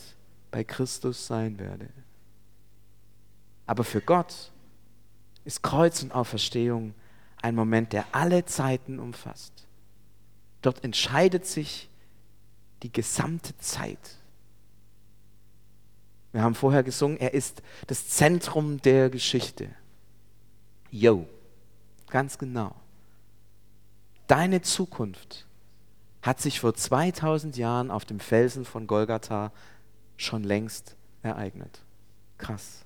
bei 0.51 0.63
Christus 0.63 1.27
sein 1.27 1.59
werde. 1.59 1.89
Aber 3.65 3.83
für 3.83 4.01
Gott 4.01 4.51
ist 5.45 5.61
Kreuz 5.61 6.01
und 6.03 6.11
Auferstehung 6.11 6.93
ein 7.41 7.55
Moment, 7.55 7.93
der 7.93 8.05
alle 8.11 8.45
Zeiten 8.45 8.99
umfasst. 8.99 9.67
Dort 10.61 10.83
entscheidet 10.83 11.45
sich 11.45 11.89
die 12.83 12.91
gesamte 12.91 13.57
Zeit. 13.57 14.17
Wir 16.31 16.41
haben 16.41 16.55
vorher 16.55 16.83
gesungen, 16.83 17.17
er 17.17 17.33
ist 17.33 17.61
das 17.87 18.07
Zentrum 18.07 18.81
der 18.81 19.09
Geschichte. 19.09 19.69
Yo, 20.91 21.27
ganz 22.09 22.37
genau. 22.37 22.75
Deine 24.27 24.61
Zukunft 24.61 25.47
hat 26.21 26.39
sich 26.39 26.59
vor 26.59 26.73
2000 26.73 27.57
Jahren 27.57 27.89
auf 27.89 28.05
dem 28.05 28.19
Felsen 28.19 28.65
von 28.65 28.85
Golgatha 28.85 29.51
schon 30.19 30.43
längst 30.43 30.95
ereignet. 31.23 31.81
Krass. 32.37 32.85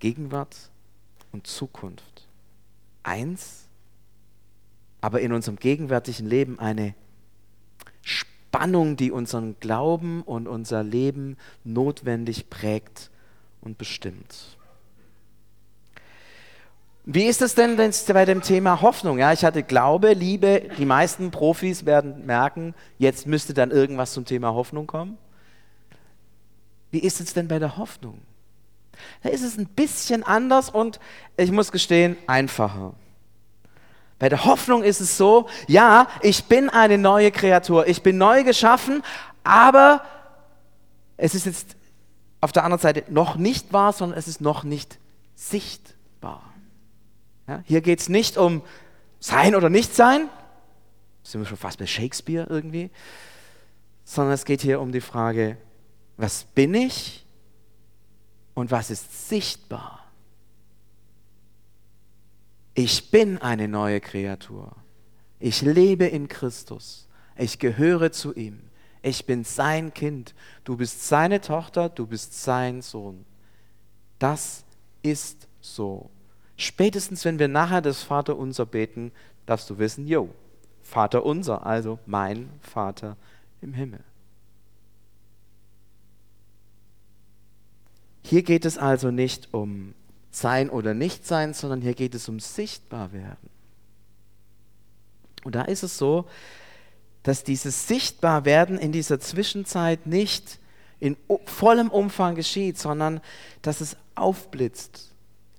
Gegenwart 0.00 0.70
und 1.32 1.46
Zukunft. 1.46 2.26
Eins, 3.02 3.68
aber 5.00 5.20
in 5.20 5.32
unserem 5.32 5.56
gegenwärtigen 5.56 6.26
Leben 6.26 6.58
eine 6.58 6.94
Spannung, 8.02 8.96
die 8.96 9.10
unseren 9.10 9.58
Glauben 9.60 10.22
und 10.22 10.48
unser 10.48 10.82
Leben 10.82 11.36
notwendig 11.62 12.50
prägt 12.50 13.10
und 13.60 13.78
bestimmt. 13.78 14.58
Wie 17.04 17.24
ist 17.24 17.42
es 17.42 17.54
denn 17.54 17.76
bei 17.76 18.24
dem 18.24 18.40
Thema 18.42 18.80
Hoffnung? 18.80 19.18
Ja, 19.18 19.32
ich 19.32 19.44
hatte 19.44 19.62
Glaube, 19.62 20.14
Liebe. 20.14 20.70
Die 20.78 20.86
meisten 20.86 21.30
Profis 21.30 21.84
werden 21.84 22.24
merken, 22.24 22.74
jetzt 22.98 23.26
müsste 23.26 23.52
dann 23.52 23.70
irgendwas 23.70 24.12
zum 24.14 24.24
Thema 24.24 24.54
Hoffnung 24.54 24.86
kommen. 24.86 25.18
Wie 26.94 27.00
ist 27.00 27.20
es 27.20 27.34
denn 27.34 27.48
bei 27.48 27.58
der 27.58 27.76
Hoffnung? 27.76 28.22
Da 29.24 29.28
ist 29.30 29.42
es 29.42 29.58
ein 29.58 29.66
bisschen 29.66 30.22
anders 30.22 30.70
und 30.70 31.00
ich 31.36 31.50
muss 31.50 31.72
gestehen, 31.72 32.16
einfacher. 32.28 32.94
Bei 34.20 34.28
der 34.28 34.44
Hoffnung 34.44 34.84
ist 34.84 35.00
es 35.00 35.16
so, 35.16 35.48
ja, 35.66 36.06
ich 36.22 36.44
bin 36.44 36.70
eine 36.70 36.96
neue 36.96 37.32
Kreatur, 37.32 37.88
ich 37.88 38.04
bin 38.04 38.16
neu 38.16 38.44
geschaffen, 38.44 39.02
aber 39.42 40.04
es 41.16 41.34
ist 41.34 41.46
jetzt 41.46 41.74
auf 42.40 42.52
der 42.52 42.62
anderen 42.62 42.80
Seite 42.80 43.02
noch 43.08 43.34
nicht 43.34 43.72
wahr, 43.72 43.92
sondern 43.92 44.16
es 44.16 44.28
ist 44.28 44.40
noch 44.40 44.62
nicht 44.62 45.00
sichtbar. 45.34 46.44
Ja, 47.48 47.60
hier 47.64 47.80
geht 47.80 47.98
es 47.98 48.08
nicht 48.08 48.38
um 48.38 48.62
Sein 49.18 49.56
oder 49.56 49.68
Nicht-Sein, 49.68 50.28
sind 51.24 51.40
wir 51.40 51.46
schon 51.46 51.58
fast 51.58 51.80
bei 51.80 51.86
Shakespeare 51.86 52.46
irgendwie, 52.48 52.92
sondern 54.04 54.34
es 54.34 54.44
geht 54.44 54.60
hier 54.60 54.80
um 54.80 54.92
die 54.92 55.00
Frage, 55.00 55.56
was 56.16 56.44
bin 56.44 56.74
ich 56.74 57.26
und 58.54 58.70
was 58.70 58.90
ist 58.90 59.28
sichtbar? 59.28 60.00
Ich 62.74 63.10
bin 63.10 63.38
eine 63.38 63.68
neue 63.68 64.00
Kreatur. 64.00 64.74
Ich 65.38 65.62
lebe 65.62 66.06
in 66.06 66.28
Christus. 66.28 67.08
Ich 67.36 67.58
gehöre 67.58 68.12
zu 68.12 68.34
ihm. 68.34 68.60
Ich 69.02 69.26
bin 69.26 69.44
sein 69.44 69.92
Kind. 69.94 70.34
Du 70.64 70.76
bist 70.76 71.06
seine 71.06 71.40
Tochter. 71.40 71.88
Du 71.88 72.06
bist 72.06 72.42
sein 72.42 72.82
Sohn. 72.82 73.24
Das 74.18 74.64
ist 75.02 75.46
so. 75.60 76.10
Spätestens, 76.56 77.24
wenn 77.24 77.38
wir 77.38 77.48
nachher 77.48 77.82
das 77.82 78.02
Vater 78.02 78.36
unser 78.36 78.66
beten, 78.66 79.12
darfst 79.46 79.68
du 79.70 79.78
wissen, 79.78 80.06
jo, 80.06 80.30
Vater 80.82 81.24
unser, 81.24 81.66
also 81.66 81.98
mein 82.06 82.50
Vater 82.60 83.16
im 83.60 83.74
Himmel. 83.74 84.00
Hier 88.24 88.42
geht 88.42 88.64
es 88.64 88.78
also 88.78 89.10
nicht 89.10 89.52
um 89.52 89.94
Sein 90.30 90.70
oder 90.70 90.94
Nichtsein, 90.94 91.54
sondern 91.54 91.80
hier 91.80 91.94
geht 91.94 92.14
es 92.14 92.28
um 92.28 92.40
Sichtbarwerden. 92.40 93.50
Und 95.44 95.54
da 95.54 95.62
ist 95.62 95.82
es 95.82 95.98
so, 95.98 96.24
dass 97.22 97.44
dieses 97.44 97.86
Sichtbarwerden 97.86 98.78
in 98.78 98.90
dieser 98.90 99.20
Zwischenzeit 99.20 100.06
nicht 100.06 100.58
in 101.00 101.16
vollem 101.44 101.90
Umfang 101.90 102.34
geschieht, 102.34 102.78
sondern 102.78 103.20
dass 103.62 103.80
es 103.80 103.96
aufblitzt 104.14 105.14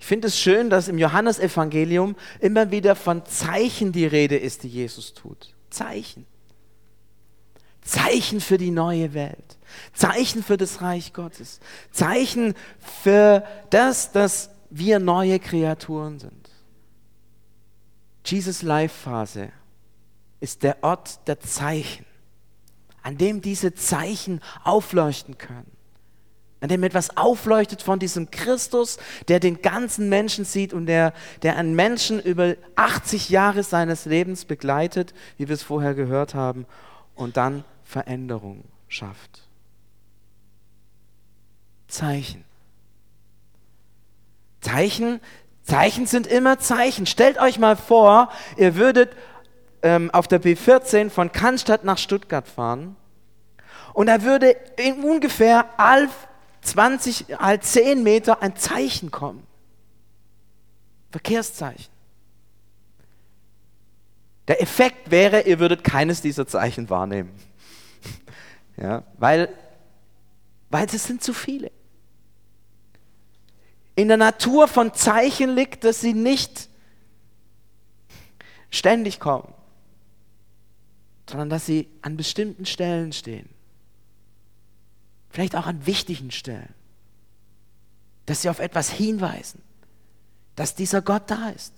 ich 0.06 0.08
finde 0.08 0.28
es 0.28 0.39
schön, 0.39 0.69
dass 0.69 0.88
im 0.88 0.99
Johannesevangelium 0.99 2.15
immer 2.39 2.69
wieder 2.69 2.95
von 2.95 3.25
Zeichen 3.25 3.91
die 3.91 4.06
Rede 4.06 4.38
ist, 4.38 4.62
die 4.62 4.67
Jesus 4.67 5.15
tut. 5.15 5.56
Zeichen. 5.71 6.28
Zeichen 7.82 8.39
für 8.39 8.60
die 8.60 8.69
neue 8.69 9.15
Welt. 9.15 9.58
Zeichen 9.93 10.43
für 10.43 10.58
das 10.58 10.82
Reich 10.82 11.13
Gottes. 11.13 11.60
Zeichen 11.91 12.54
für 12.80 13.43
das, 13.69 14.12
dass 14.12 14.49
wir 14.69 14.99
neue 14.99 15.39
Kreaturen 15.39 16.19
sind. 16.19 16.49
Jesus 18.25 18.62
Life 18.62 18.95
Phase 19.04 19.49
ist 20.39 20.63
der 20.63 20.84
Ort 20.84 21.28
der 21.28 21.39
Zeichen, 21.39 22.06
an 23.01 23.17
dem 23.17 23.41
diese 23.41 23.73
Zeichen 23.73 24.41
aufleuchten 24.63 25.38
können 25.38 25.75
an 26.65 26.69
dem 26.69 26.82
etwas 26.82 27.15
aufleuchtet 27.15 27.84
von 27.84 27.99
diesem 27.99 28.32
Christus, 28.32 28.97
der 29.28 29.39
den 29.39 29.62
ganzen 29.62 30.10
Menschen 30.10 30.45
sieht 30.45 30.73
und 30.73 30.88
der, 30.88 31.13
der 31.43 31.58
einen 31.58 31.75
Menschen 31.75 32.19
über 32.19 32.56
80 32.75 33.30
Jahre 33.30 33.62
seines 33.62 34.06
Lebens 34.06 34.45
begleitet, 34.45 35.13
wie 35.38 35.47
wir 35.47 35.54
es 35.54 35.62
vorher 35.62 35.93
gehört 35.93 36.34
haben, 36.34 36.65
und 37.13 37.38
dann 37.38 37.63
Veränderung 37.84 38.63
schafft. 38.88 39.44
Zeichen. 41.95 42.43
Zeichen, 44.62 45.21
Zeichen 45.63 46.05
sind 46.05 46.27
immer 46.27 46.60
Zeichen. 46.60 47.05
Stellt 47.05 47.39
euch 47.39 47.60
mal 47.60 47.75
vor, 47.75 48.29
ihr 48.58 48.75
würdet 48.75 49.15
ähm, 49.81 50.12
auf 50.12 50.27
der 50.27 50.41
B14 50.41 51.10
von 51.10 51.31
Cannstatt 51.31 51.84
nach 51.84 51.97
Stuttgart 51.97 52.47
fahren 52.47 52.95
und 53.93 54.08
da 54.08 54.23
würde 54.23 54.55
in 54.77 55.03
ungefähr 55.03 55.67
all 55.77 56.10
20, 56.62 57.38
halt 57.39 57.63
10 57.63 58.03
Meter 58.03 58.41
ein 58.41 58.55
Zeichen 58.55 59.12
kommen. 59.12 59.45
Verkehrszeichen. 61.12 61.93
Der 64.47 64.62
Effekt 64.62 65.12
wäre, 65.12 65.41
ihr 65.41 65.60
würdet 65.60 65.84
keines 65.84 66.21
dieser 66.21 66.45
Zeichen 66.45 66.89
wahrnehmen. 66.89 67.31
Ja, 68.77 69.03
weil, 69.17 69.47
weil 70.69 70.86
es 70.88 71.05
sind 71.05 71.23
zu 71.23 71.34
viele. 71.34 71.71
In 73.95 74.08
der 74.10 74.17
Natur 74.17 74.67
von 74.67 74.93
Zeichen 74.93 75.55
liegt, 75.55 75.84
dass 75.84 76.01
sie 76.01 76.13
nicht 76.13 76.69
ständig 78.69 79.19
kommen, 79.19 79.53
sondern 81.29 81.49
dass 81.49 81.65
sie 81.65 81.88
an 82.01 82.17
bestimmten 82.17 82.65
Stellen 82.65 83.13
stehen. 83.13 83.49
Vielleicht 85.29 85.55
auch 85.55 85.65
an 85.65 85.86
wichtigen 85.86 86.31
Stellen. 86.31 86.73
Dass 88.25 88.41
sie 88.41 88.49
auf 88.49 88.60
etwas 88.60 88.89
hinweisen. 88.89 89.62
Dass 90.55 90.75
dieser 90.75 91.01
Gott 91.01 91.23
da 91.27 91.49
ist. 91.49 91.73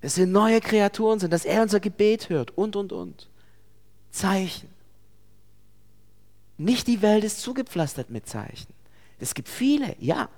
Dass 0.00 0.16
wir 0.16 0.26
neue 0.26 0.60
Kreaturen 0.60 1.20
sind, 1.20 1.32
dass 1.32 1.44
er 1.44 1.62
unser 1.62 1.80
Gebet 1.80 2.28
hört 2.28 2.56
und, 2.56 2.74
und, 2.76 2.92
und. 2.92 3.28
Zeichen. 4.10 4.68
Nicht 6.58 6.86
die 6.86 7.02
Welt 7.02 7.24
ist 7.24 7.40
zugepflastert 7.40 8.10
mit 8.10 8.28
Zeichen. 8.28 8.72
Es 9.18 9.34
gibt 9.34 9.48
viele, 9.48 9.96
ja. 10.00 10.28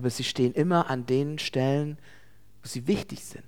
Aber 0.00 0.08
sie 0.08 0.24
stehen 0.24 0.54
immer 0.54 0.88
an 0.88 1.04
den 1.04 1.38
Stellen, 1.38 1.98
wo 2.62 2.68
sie 2.68 2.86
wichtig 2.86 3.22
sind. 3.22 3.44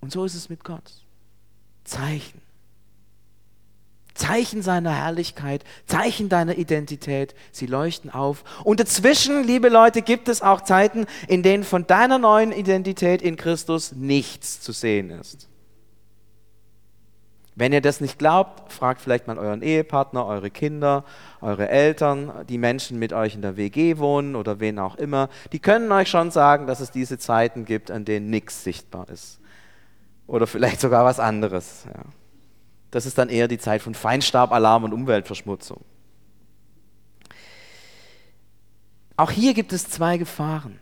Und 0.00 0.12
so 0.12 0.24
ist 0.24 0.36
es 0.36 0.48
mit 0.48 0.62
Gott. 0.62 1.04
Zeichen. 1.82 2.40
Zeichen 4.14 4.62
seiner 4.62 4.94
Herrlichkeit, 4.94 5.64
Zeichen 5.86 6.28
deiner 6.28 6.58
Identität, 6.58 7.34
sie 7.50 7.66
leuchten 7.66 8.08
auf. 8.08 8.44
Und 8.62 8.78
dazwischen, 8.78 9.42
liebe 9.42 9.68
Leute, 9.68 10.02
gibt 10.02 10.28
es 10.28 10.42
auch 10.42 10.60
Zeiten, 10.60 11.06
in 11.26 11.42
denen 11.42 11.64
von 11.64 11.84
deiner 11.88 12.18
neuen 12.18 12.52
Identität 12.52 13.20
in 13.20 13.34
Christus 13.34 13.90
nichts 13.90 14.60
zu 14.60 14.70
sehen 14.70 15.10
ist. 15.10 15.48
Wenn 17.58 17.72
ihr 17.72 17.80
das 17.80 18.00
nicht 18.00 18.20
glaubt, 18.20 18.72
fragt 18.72 19.00
vielleicht 19.00 19.26
mal 19.26 19.36
euren 19.36 19.62
Ehepartner, 19.62 20.24
eure 20.24 20.48
Kinder, 20.48 21.04
eure 21.40 21.68
Eltern, 21.68 22.46
die 22.48 22.56
Menschen 22.56 23.00
mit 23.00 23.12
euch 23.12 23.34
in 23.34 23.42
der 23.42 23.56
WG 23.56 23.98
wohnen 23.98 24.36
oder 24.36 24.60
wen 24.60 24.78
auch 24.78 24.94
immer. 24.94 25.28
Die 25.50 25.58
können 25.58 25.90
euch 25.90 26.08
schon 26.08 26.30
sagen, 26.30 26.68
dass 26.68 26.78
es 26.78 26.92
diese 26.92 27.18
Zeiten 27.18 27.64
gibt, 27.64 27.90
an 27.90 28.04
denen 28.04 28.30
nichts 28.30 28.62
sichtbar 28.62 29.08
ist. 29.08 29.40
Oder 30.28 30.46
vielleicht 30.46 30.80
sogar 30.80 31.04
was 31.04 31.18
anderes. 31.18 31.84
Ja. 31.86 32.04
Das 32.92 33.06
ist 33.06 33.18
dann 33.18 33.28
eher 33.28 33.48
die 33.48 33.58
Zeit 33.58 33.82
von 33.82 33.94
Feinstaubalarm 33.94 34.84
und 34.84 34.92
Umweltverschmutzung. 34.92 35.84
Auch 39.16 39.32
hier 39.32 39.52
gibt 39.52 39.72
es 39.72 39.90
zwei 39.90 40.16
Gefahren, 40.16 40.78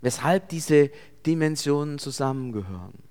weshalb 0.00 0.48
diese 0.48 0.90
Dimensionen 1.24 2.00
zusammengehören. 2.00 3.09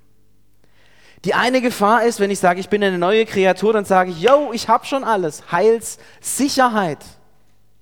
Die 1.26 1.34
eine 1.34 1.62
Gefahr 1.62 2.06
ist, 2.06 2.20
wenn 2.20 2.32
ich 2.32 2.40
sage, 2.40 2.60
ich 2.60 2.70
bin 2.70 2.84
eine 2.84 2.98
neue 2.98 3.26
Kreatur, 3.26 3.74
dann 3.74 3.86
sage 3.86 4.12
ich, 4.12 4.22
yo, 4.22 4.52
ich 4.54 4.70
habe 4.70 4.86
schon 4.86 5.04
alles. 5.04 5.52
Heilssicherheit. 5.52 7.04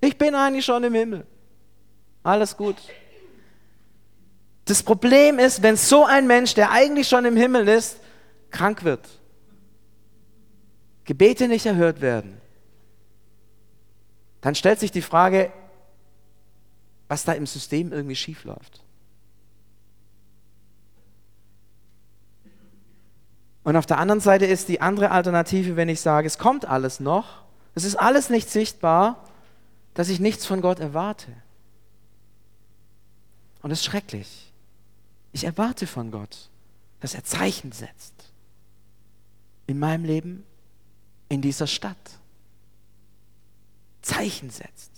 Ich 0.02 0.17
bin 0.17 0.34
eigentlich 0.34 0.65
schon 0.65 0.84
im 0.84 0.93
Himmel. 0.93 1.26
Alles 2.23 2.58
gut. 2.58 2.76
Das 4.65 4.84
Problem 4.84 5.39
ist, 5.39 5.62
wenn 5.62 5.78
so 5.78 6.06
ein 6.06 6.28
Mensch, 6.28 6.56
der 6.56 6.71
eigentlich 6.71 7.08
schon 7.08 7.26
im 7.26 7.38
Himmel 7.38 7.67
ist, 7.67 8.00
krank 8.50 8.84
wird, 8.84 9.08
Gebete 11.06 11.47
nicht 11.47 11.65
erhört 11.65 12.02
werden, 12.02 12.41
dann 14.41 14.56
stellt 14.56 14.80
sich 14.80 14.91
die 14.91 15.02
Frage, 15.02 15.52
was 17.08 17.23
da 17.23 17.32
im 17.34 17.45
System 17.45 17.93
irgendwie 17.93 18.15
schief 18.15 18.43
läuft. 18.43 18.84
Und 23.67 23.75
auf 23.75 23.86
der 23.86 23.97
anderen 23.97 24.21
Seite 24.21 24.45
ist 24.45 24.69
die 24.69 24.80
andere 24.80 25.12
Alternative, 25.12 25.75
wenn 25.75 25.89
ich 25.89 25.99
sage, 25.99 26.25
es 26.25 26.38
kommt 26.38 26.63
alles 26.63 27.01
noch, 27.01 27.43
es 27.75 27.84
ist 27.84 27.97
alles 27.97 28.30
nicht 28.30 28.49
sichtbar, 28.49 29.25
dass 29.93 30.08
ich 30.08 30.21
nichts 30.21 30.45
von 30.45 30.62
Gott 30.62 30.80
erwarte. 30.80 31.34
Und 33.62 33.71
es 33.71 33.80
ist 33.80 33.86
schrecklich. 33.86 34.53
Ich 35.34 35.43
erwarte 35.43 35.86
von 35.86 36.12
Gott, 36.12 36.47
dass 37.01 37.13
er 37.13 37.25
Zeichen 37.25 37.73
setzt. 37.73 38.13
In 39.65 39.80
meinem 39.80 40.06
Leben, 40.06 40.45
in 41.27 41.41
dieser 41.41 41.67
Stadt. 41.67 41.97
Zeichen 44.01 44.49
setzt. 44.49 44.91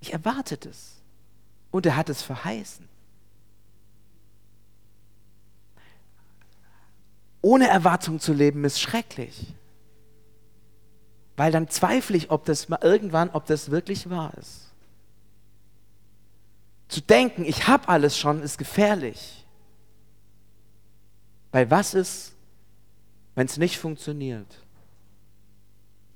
Ich 0.00 0.12
erwarte 0.12 0.56
es. 0.70 0.92
Und 1.72 1.86
er 1.86 1.96
hat 1.96 2.08
es 2.08 2.22
verheißen. 2.22 2.88
Ohne 7.40 7.68
Erwartung 7.68 8.20
zu 8.20 8.32
leben, 8.32 8.64
ist 8.64 8.80
schrecklich. 8.80 9.54
Weil 11.36 11.52
dann 11.52 11.68
zweifle 11.68 12.16
ich, 12.16 12.30
ob 12.30 12.44
das 12.44 12.68
mal 12.68 12.80
irgendwann, 12.82 13.30
ob 13.30 13.46
das 13.46 13.70
wirklich 13.70 14.10
wahr 14.10 14.32
ist. 14.38 14.72
Zu 16.88 17.00
denken, 17.00 17.44
ich 17.44 17.68
habe 17.68 17.88
alles 17.88 18.18
schon, 18.18 18.42
ist 18.42 18.58
gefährlich. 18.58 19.46
Weil 21.52 21.70
was 21.70 21.94
ist, 21.94 22.32
wenn 23.34 23.46
es 23.46 23.56
nicht 23.56 23.78
funktioniert? 23.78 24.46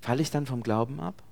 Falle 0.01 0.23
ich 0.23 0.31
dann 0.31 0.47
vom 0.47 0.63
Glauben 0.63 0.99
ab? 0.99 1.23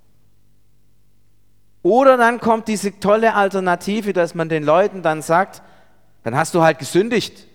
Oder 1.82 2.16
dann 2.16 2.40
kommt 2.40 2.68
diese 2.68 3.00
tolle 3.00 3.34
Alternative, 3.34 4.12
dass 4.12 4.34
man 4.34 4.48
den 4.48 4.62
Leuten 4.62 5.02
dann 5.02 5.22
sagt, 5.22 5.62
dann 6.22 6.36
hast 6.36 6.54
du 6.54 6.62
halt 6.62 6.78
gesündigt. 6.78 7.46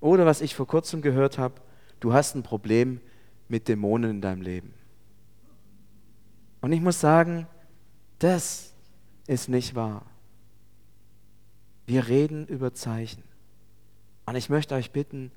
Oder 0.00 0.26
was 0.26 0.40
ich 0.40 0.54
vor 0.54 0.66
kurzem 0.66 1.02
gehört 1.02 1.38
habe, 1.38 1.54
du 2.00 2.12
hast 2.12 2.34
ein 2.34 2.42
Problem 2.42 3.00
mit 3.48 3.68
Dämonen 3.68 4.10
in 4.10 4.20
deinem 4.20 4.42
Leben. 4.42 4.74
Und 6.60 6.72
ich 6.72 6.80
muss 6.80 7.00
sagen, 7.00 7.46
das 8.18 8.72
ist 9.26 9.48
nicht 9.48 9.74
wahr. 9.74 10.02
Wir 11.86 12.08
reden 12.08 12.46
über 12.46 12.74
Zeichen. 12.74 13.22
Und 14.26 14.34
ich 14.34 14.48
möchte 14.48 14.74
euch 14.74 14.90
bitten, 14.90 15.30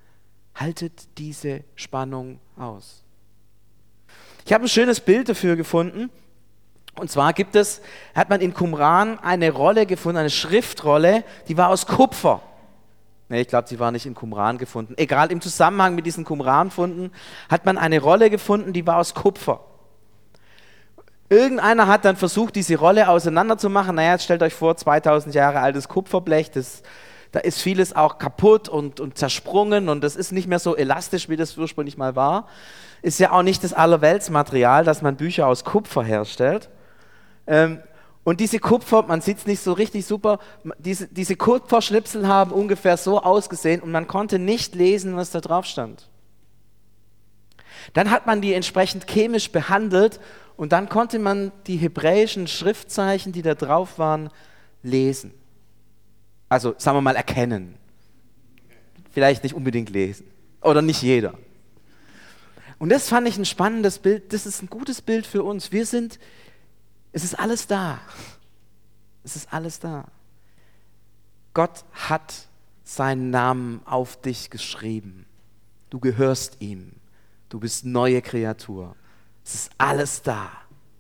haltet 0.56 1.08
diese 1.18 1.64
Spannung 1.76 2.40
aus. 2.58 3.04
Ich 4.46 4.54
habe 4.54 4.66
ein 4.66 4.70
schönes 4.70 5.00
Bild 5.00 5.30
dafür 5.30 5.56
gefunden. 5.56 6.10
Und 6.96 7.12
zwar 7.12 7.34
gibt 7.34 7.56
es, 7.56 7.82
hat 8.16 8.30
man 8.30 8.42
in 8.42 8.54
Qumran 8.54 9.20
eine 9.20 9.52
Rolle 9.52 9.86
gefunden, 9.86 10.18
eine 10.18 10.32
Schriftrolle, 10.32 11.24
die 11.48 11.56
war 11.56 11.70
aus 11.70 11.86
Kupfer. 11.86 12.42
Nee, 13.30 13.42
ich 13.42 13.48
glaube, 13.48 13.68
sie 13.68 13.80
war 13.80 13.92
nicht 13.92 14.08
in 14.08 14.16
Qumran 14.16 14.58
gefunden. 14.58 14.96
Egal, 14.98 15.32
im 15.32 15.40
Zusammenhang 15.40 15.94
mit 15.94 16.08
diesen 16.08 16.26
Qumran-Funden 16.26 17.12
hat 17.48 17.64
man 17.64 17.78
eine 17.78 18.02
Rolle 18.02 18.32
gefunden, 18.32 18.74
die 18.74 18.88
war 18.88 18.98
aus 18.98 19.14
Kupfer. 19.14 19.62
Irgendeiner 21.30 21.86
hat 21.86 22.06
dann 22.06 22.16
versucht, 22.16 22.56
diese 22.56 22.76
Rolle 22.76 23.08
auseinanderzumachen. 23.08 23.96
Naja, 23.96 24.14
jetzt 24.14 24.24
stellt 24.24 24.42
euch 24.42 24.56
vor, 24.56 24.76
2000 24.76 25.36
Jahre 25.36 25.60
altes 25.60 25.88
Kupferblech, 25.88 26.50
das, 26.50 26.82
da 27.32 27.40
ist 27.40 27.62
vieles 27.62 27.96
auch 27.96 28.18
kaputt 28.18 28.68
und, 28.68 29.00
und 29.00 29.16
zersprungen 29.16 29.90
und 29.90 30.04
das 30.04 30.16
ist 30.16 30.32
nicht 30.32 30.48
mehr 30.48 30.58
so 30.58 30.76
elastisch, 30.76 31.30
wie 31.30 31.38
das 31.38 31.56
ursprünglich 31.56 31.98
mal 31.98 32.16
war. 32.16 32.48
Ist 33.04 33.20
ja 33.20 33.32
auch 33.32 33.44
nicht 33.44 33.64
das 33.64 33.74
Allerweltsmaterial, 33.74 34.84
dass 34.84 35.04
man 35.04 35.18
Bücher 35.18 35.46
aus 35.46 35.64
Kupfer 35.64 36.04
herstellt. 36.04 36.70
Ähm, 37.46 37.80
und 38.30 38.40
diese 38.40 38.60
Kupfer, 38.60 39.02
man 39.08 39.22
sieht 39.22 39.40
es 39.40 39.48
nicht 39.48 39.60
so 39.60 39.74
richtig 39.74 40.06
super, 40.06 40.38
diese, 40.78 41.08
diese 41.08 41.36
Kupferschnipsel 41.36 42.28
haben 42.28 42.52
ungefähr 42.52 42.96
so 42.96 43.20
ausgesehen 43.24 43.82
und 43.82 43.90
man 43.90 44.06
konnte 44.06 44.38
nicht 44.38 44.76
lesen, 44.76 45.16
was 45.16 45.32
da 45.32 45.42
drauf 45.42 45.66
stand. 45.66 46.08
Dann 47.94 48.12
hat 48.12 48.28
man 48.28 48.40
die 48.40 48.54
entsprechend 48.54 49.08
chemisch 49.08 49.52
behandelt 49.52 50.20
und 50.58 50.74
dann 50.74 50.90
konnte 50.90 51.18
man 51.18 51.52
die 51.66 51.78
hebräischen 51.78 52.46
Schriftzeichen, 52.46 53.32
die 53.32 53.42
da 53.42 53.56
drauf 53.56 53.98
waren, 53.98 54.30
lesen. 54.84 55.34
Also 56.50 56.76
sagen 56.78 56.98
wir 56.98 57.02
mal 57.02 57.16
erkennen. 57.16 57.80
Vielleicht 59.10 59.42
nicht 59.42 59.56
unbedingt 59.56 59.90
lesen. 59.90 60.30
Oder 60.62 60.84
nicht 60.84 61.02
jeder. 61.02 61.34
Und 62.78 62.90
das 62.90 63.10
fand 63.10 63.28
ich 63.28 63.40
ein 63.40 63.46
spannendes 63.46 63.98
Bild. 63.98 64.34
Das 64.34 64.46
ist 64.46 64.62
ein 64.62 64.70
gutes 64.70 65.02
Bild 65.02 65.26
für 65.26 65.42
uns. 65.42 65.72
Wir 65.72 65.88
sind 65.88 66.20
es 67.12 67.24
ist 67.24 67.38
alles 67.38 67.68
da. 67.68 68.00
Es 69.24 69.36
ist 69.36 69.52
alles 69.52 69.80
da. 69.80 70.06
Gott 71.54 71.84
hat 71.92 72.48
seinen 72.84 73.30
Namen 73.30 73.82
auf 73.86 74.22
dich 74.22 74.50
geschrieben. 74.50 75.26
Du 75.90 76.00
gehörst 76.00 76.62
ihm. 76.62 76.94
Du 77.50 77.60
bist 77.60 77.86
neue 77.86 78.22
Kreatur. 78.22 78.96
Es 79.44 79.56
ist 79.56 79.72
alles 79.78 80.22
da. 80.22 80.52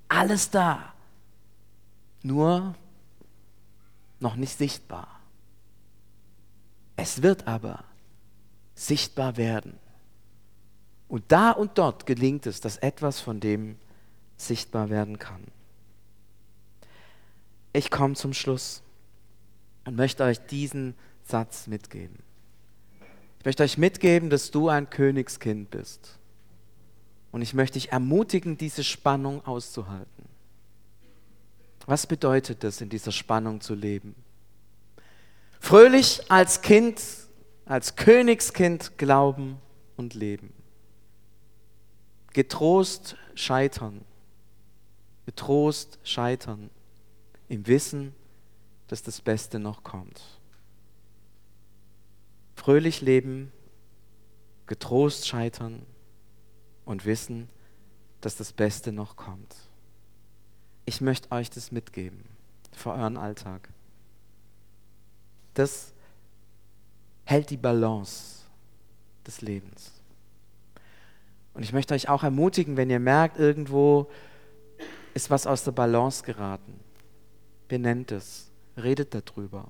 Alles 0.07 0.49
da. 0.49 0.93
Nur 2.23 2.75
noch 4.19 4.35
nicht 4.35 4.57
sichtbar. 4.57 5.19
Es 6.95 7.21
wird 7.21 7.47
aber 7.47 7.83
sichtbar 8.75 9.37
werden. 9.37 9.77
Und 11.07 11.31
da 11.31 11.51
und 11.51 11.77
dort 11.77 12.05
gelingt 12.05 12.45
es, 12.45 12.61
dass 12.61 12.77
etwas 12.77 13.19
von 13.19 13.39
dem 13.39 13.77
sichtbar 14.37 14.89
werden 14.89 15.17
kann. 15.17 15.45
Ich 17.73 17.91
komme 17.91 18.15
zum 18.15 18.33
Schluss 18.33 18.81
und 19.85 19.95
möchte 19.95 20.23
euch 20.23 20.39
diesen 20.39 20.95
Satz 21.23 21.67
mitgeben. 21.67 22.17
Ich 23.39 23.45
möchte 23.45 23.63
euch 23.63 23.77
mitgeben, 23.77 24.29
dass 24.29 24.51
du 24.51 24.69
ein 24.69 24.89
Königskind 24.89 25.69
bist. 25.69 26.17
Und 27.31 27.41
ich 27.41 27.53
möchte 27.53 27.75
dich 27.79 27.91
ermutigen, 27.91 28.57
diese 28.57 28.83
Spannung 28.83 29.45
auszuhalten. 29.45 30.25
Was 31.85 32.05
bedeutet 32.05 32.63
es, 32.63 32.81
in 32.81 32.89
dieser 32.89 33.11
Spannung 33.11 33.61
zu 33.61 33.75
leben? 33.75 34.15
Fröhlich 35.59 36.29
als 36.29 36.61
Kind, 36.61 37.01
als 37.65 37.95
Königskind 37.95 38.97
glauben 38.97 39.57
und 39.95 40.13
leben. 40.13 40.53
Getrost 42.33 43.15
scheitern. 43.35 44.01
Getrost 45.25 45.99
scheitern. 46.03 46.69
Im 47.49 47.67
Wissen, 47.67 48.13
dass 48.87 49.03
das 49.03 49.21
Beste 49.21 49.59
noch 49.59 49.83
kommt. 49.83 50.21
Fröhlich 52.55 53.01
leben, 53.01 53.51
getrost 54.67 55.27
scheitern 55.27 55.85
und 56.85 57.05
wissen, 57.05 57.49
dass 58.21 58.35
das 58.35 58.53
Beste 58.53 58.91
noch 58.91 59.15
kommt. 59.15 59.55
Ich 60.85 61.01
möchte 61.01 61.31
euch 61.31 61.49
das 61.49 61.71
mitgeben 61.71 62.23
für 62.71 62.91
euren 62.91 63.17
Alltag. 63.17 63.69
Das 65.53 65.93
hält 67.25 67.49
die 67.49 67.57
Balance 67.57 68.43
des 69.25 69.41
Lebens. 69.41 69.91
Und 71.53 71.63
ich 71.63 71.73
möchte 71.73 71.93
euch 71.93 72.09
auch 72.09 72.23
ermutigen, 72.23 72.77
wenn 72.77 72.89
ihr 72.89 72.99
merkt, 72.99 73.37
irgendwo 73.37 74.09
ist 75.13 75.29
was 75.29 75.45
aus 75.45 75.63
der 75.63 75.71
Balance 75.71 76.23
geraten. 76.23 76.79
Benennt 77.69 78.11
es, 78.11 78.51
redet 78.75 79.13
darüber. 79.13 79.69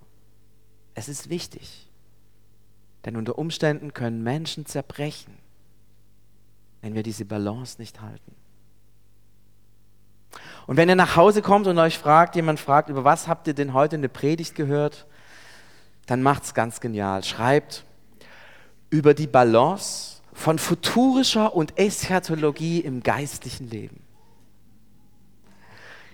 Es 0.95 1.07
ist 1.07 1.29
wichtig. 1.29 1.87
Denn 3.05 3.15
unter 3.15 3.37
Umständen 3.37 3.93
können 3.93 4.23
Menschen 4.23 4.65
zerbrechen, 4.65 5.37
wenn 6.81 6.95
wir 6.95 7.03
diese 7.03 7.25
Balance 7.25 7.79
nicht 7.79 8.01
halten. 8.01 8.35
Und 10.65 10.77
wenn 10.77 10.89
ihr 10.89 10.95
nach 10.95 11.15
Hause 11.15 11.41
kommt 11.41 11.67
und 11.67 11.77
euch 11.77 11.97
fragt, 11.97 12.35
jemand 12.35 12.59
fragt, 12.59 12.89
über 12.89 13.03
was 13.03 13.27
habt 13.27 13.47
ihr 13.47 13.53
denn 13.53 13.73
heute 13.73 13.95
in 13.95 14.01
der 14.01 14.09
Predigt 14.09 14.55
gehört, 14.55 15.05
dann 16.05 16.21
macht 16.21 16.43
es 16.43 16.53
ganz 16.53 16.79
genial. 16.79 17.23
Schreibt 17.23 17.83
über 18.89 19.13
die 19.13 19.27
Balance 19.27 20.21
von 20.33 20.57
futurischer 20.57 21.55
und 21.55 21.77
Eschatologie 21.77 22.79
im 22.79 23.03
geistlichen 23.03 23.69
Leben. 23.69 24.08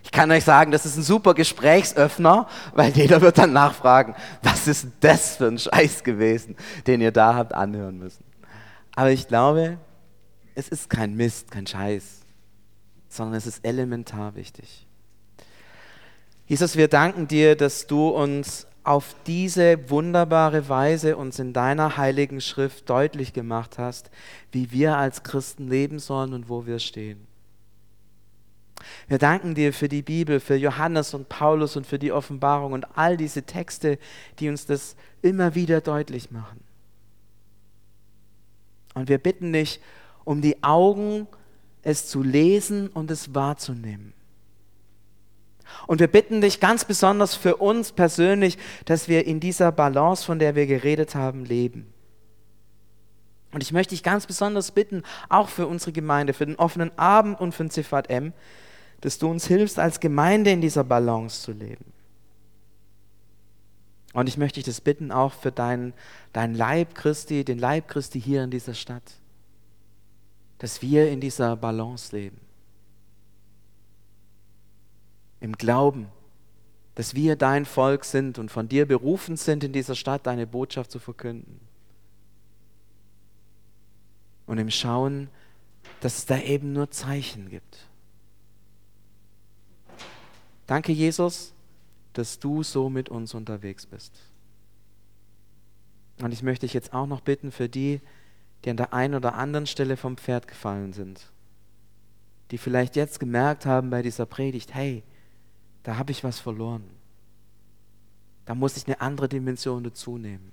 Ich 0.05 0.11
kann 0.11 0.29
euch 0.29 0.43
sagen, 0.43 0.71
das 0.71 0.85
ist 0.85 0.97
ein 0.97 1.03
super 1.03 1.33
Gesprächsöffner, 1.33 2.47
weil 2.73 2.91
jeder 2.91 3.21
wird 3.21 3.39
dann 3.39 3.53
nachfragen, 3.53 4.15
was 4.43 4.67
ist 4.67 4.87
das 4.99 5.35
für 5.37 5.47
ein 5.47 5.57
Scheiß 5.57 6.03
gewesen, 6.03 6.55
den 6.85 7.01
ihr 7.01 7.11
da 7.11 7.33
habt 7.33 7.55
anhören 7.55 7.97
müssen. 7.97 8.23
Aber 8.95 9.09
ich 9.09 9.27
glaube, 9.27 9.79
es 10.53 10.69
ist 10.69 10.91
kein 10.91 11.15
Mist, 11.15 11.49
kein 11.49 11.65
Scheiß, 11.65 12.21
sondern 13.09 13.35
es 13.35 13.47
ist 13.47 13.65
elementar 13.65 14.35
wichtig. 14.35 14.85
Jesus, 16.45 16.77
wir 16.77 16.87
danken 16.87 17.27
dir, 17.27 17.55
dass 17.55 17.87
du 17.87 18.09
uns 18.09 18.67
auf 18.83 19.15
diese 19.25 19.89
wunderbare 19.89 20.69
Weise 20.69 21.17
uns 21.17 21.39
in 21.39 21.51
deiner 21.51 21.97
heiligen 21.97 22.39
Schrift 22.41 22.87
deutlich 22.87 23.33
gemacht 23.33 23.79
hast, 23.79 24.11
wie 24.51 24.71
wir 24.71 24.97
als 24.97 25.23
Christen 25.23 25.67
leben 25.67 25.97
sollen 25.97 26.33
und 26.33 26.47
wo 26.47 26.67
wir 26.67 26.77
stehen. 26.77 27.24
Wir 29.07 29.19
danken 29.19 29.53
dir 29.53 29.71
für 29.71 29.87
die 29.87 30.01
Bibel, 30.01 30.39
für 30.39 30.55
Johannes 30.55 31.13
und 31.13 31.29
Paulus 31.29 31.75
und 31.75 31.85
für 31.85 31.99
die 31.99 32.11
Offenbarung 32.11 32.73
und 32.73 32.97
all 32.97 33.17
diese 33.17 33.43
Texte, 33.43 33.99
die 34.39 34.49
uns 34.49 34.65
das 34.65 34.95
immer 35.21 35.53
wieder 35.53 35.81
deutlich 35.81 36.31
machen. 36.31 36.59
Und 38.95 39.09
wir 39.09 39.19
bitten 39.19 39.53
dich 39.53 39.79
um 40.23 40.41
die 40.41 40.63
Augen, 40.63 41.27
es 41.83 42.07
zu 42.07 42.23
lesen 42.23 42.87
und 42.87 43.11
es 43.11 43.35
wahrzunehmen. 43.35 44.13
Und 45.87 45.99
wir 45.99 46.07
bitten 46.07 46.41
dich 46.41 46.59
ganz 46.59 46.85
besonders 46.85 47.35
für 47.35 47.57
uns 47.57 47.91
persönlich, 47.91 48.57
dass 48.85 49.07
wir 49.07 49.27
in 49.27 49.39
dieser 49.39 49.71
Balance, 49.71 50.25
von 50.25 50.39
der 50.39 50.55
wir 50.55 50.65
geredet 50.65 51.13
haben, 51.13 51.45
leben. 51.45 51.91
Und 53.51 53.61
ich 53.61 53.71
möchte 53.71 53.93
dich 53.93 54.03
ganz 54.03 54.25
besonders 54.25 54.71
bitten, 54.71 55.03
auch 55.29 55.49
für 55.49 55.67
unsere 55.67 55.91
Gemeinde, 55.91 56.33
für 56.33 56.45
den 56.45 56.57
offenen 56.57 56.91
Abend 56.97 57.39
und 57.39 57.53
für 57.53 57.63
den 57.63 57.69
Ziffat 57.69 58.09
M, 58.09 58.33
dass 59.05 59.19
du 59.19 59.29
uns 59.29 59.45
hilfst, 59.45 59.77
als 59.77 59.99
Gemeinde 59.99 60.49
in 60.49 60.61
dieser 60.61 60.83
Balance 60.83 61.43
zu 61.43 61.51
leben. 61.51 61.85
Und 64.13 64.27
ich 64.27 64.35
möchte 64.35 64.55
dich 64.55 64.65
das 64.65 64.81
bitten, 64.81 65.11
auch 65.11 65.31
für 65.31 65.51
deinen 65.51 65.93
dein 66.33 66.55
Leib 66.55 66.95
Christi, 66.95 67.45
den 67.45 67.59
Leib 67.59 67.87
Christi 67.87 68.19
hier 68.19 68.43
in 68.43 68.49
dieser 68.49 68.73
Stadt, 68.73 69.19
dass 70.57 70.81
wir 70.81 71.11
in 71.11 71.21
dieser 71.21 71.55
Balance 71.55 72.15
leben. 72.15 72.39
Im 75.39 75.53
Glauben, 75.53 76.07
dass 76.95 77.13
wir 77.13 77.35
dein 77.35 77.65
Volk 77.65 78.05
sind 78.05 78.39
und 78.39 78.49
von 78.49 78.67
dir 78.67 78.87
berufen 78.87 79.37
sind, 79.37 79.63
in 79.63 79.71
dieser 79.71 79.93
Stadt 79.93 80.25
deine 80.25 80.47
Botschaft 80.47 80.89
zu 80.89 80.97
verkünden. 80.97 81.59
Und 84.47 84.57
im 84.57 84.71
Schauen, 84.71 85.29
dass 85.99 86.17
es 86.17 86.25
da 86.25 86.39
eben 86.39 86.73
nur 86.73 86.89
Zeichen 86.89 87.49
gibt. 87.49 87.87
Danke, 90.67 90.91
Jesus, 90.91 91.53
dass 92.13 92.39
du 92.39 92.63
so 92.63 92.89
mit 92.89 93.09
uns 93.09 93.33
unterwegs 93.33 93.85
bist. 93.85 94.13
Und 96.21 96.31
ich 96.31 96.43
möchte 96.43 96.65
dich 96.65 96.73
jetzt 96.73 96.93
auch 96.93 97.07
noch 97.07 97.21
bitten 97.21 97.51
für 97.51 97.69
die, 97.69 98.01
die 98.63 98.69
an 98.69 98.77
der 98.77 98.93
einen 98.93 99.15
oder 99.15 99.35
anderen 99.35 99.67
Stelle 99.67 99.97
vom 99.97 100.17
Pferd 100.17 100.47
gefallen 100.47 100.93
sind, 100.93 101.31
die 102.51 102.57
vielleicht 102.57 102.95
jetzt 102.95 103.19
gemerkt 103.19 103.65
haben 103.65 103.89
bei 103.89 104.01
dieser 104.01 104.25
Predigt, 104.25 104.73
hey, 104.73 105.03
da 105.83 105.97
habe 105.97 106.11
ich 106.11 106.23
was 106.23 106.39
verloren. 106.39 106.83
Da 108.45 108.55
muss 108.55 108.77
ich 108.77 108.87
eine 108.87 109.01
andere 109.01 109.27
Dimension 109.27 109.83
dazu 109.83 110.17
nehmen. 110.17 110.51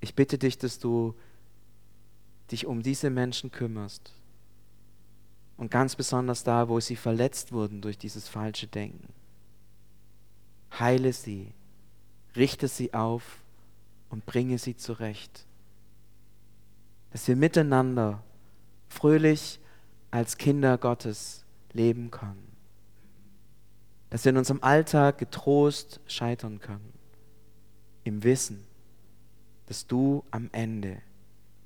Ich 0.00 0.14
bitte 0.14 0.36
dich, 0.36 0.58
dass 0.58 0.78
du 0.78 1.14
dich 2.50 2.66
um 2.66 2.82
diese 2.82 3.08
Menschen 3.08 3.50
kümmerst 3.50 4.12
und 5.56 5.70
ganz 5.70 5.96
besonders 5.96 6.44
da, 6.44 6.68
wo 6.68 6.80
sie 6.80 6.96
verletzt 6.96 7.52
wurden 7.52 7.80
durch 7.80 7.98
dieses 7.98 8.28
falsche 8.28 8.66
Denken. 8.66 9.12
Heile 10.78 11.12
sie, 11.12 11.52
richte 12.34 12.68
sie 12.68 12.92
auf 12.94 13.38
und 14.10 14.26
bringe 14.26 14.58
sie 14.58 14.76
zurecht. 14.76 15.46
Dass 17.10 17.28
wir 17.28 17.36
miteinander 17.36 18.22
fröhlich 18.88 19.60
als 20.10 20.36
Kinder 20.36 20.78
Gottes 20.78 21.44
leben 21.72 22.10
können. 22.10 22.56
Dass 24.10 24.24
wir 24.24 24.30
in 24.30 24.36
unserem 24.36 24.62
Alltag 24.62 25.18
getrost 25.18 26.00
scheitern 26.06 26.60
können. 26.60 26.92
Im 28.04 28.22
Wissen, 28.22 28.64
dass 29.66 29.86
du 29.86 30.24
am 30.30 30.48
Ende 30.52 31.00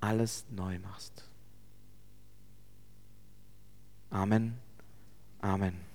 alles 0.00 0.46
neu 0.50 0.78
machst. 0.78 1.27
Amen. 4.12 4.56
Amen. 5.42 5.87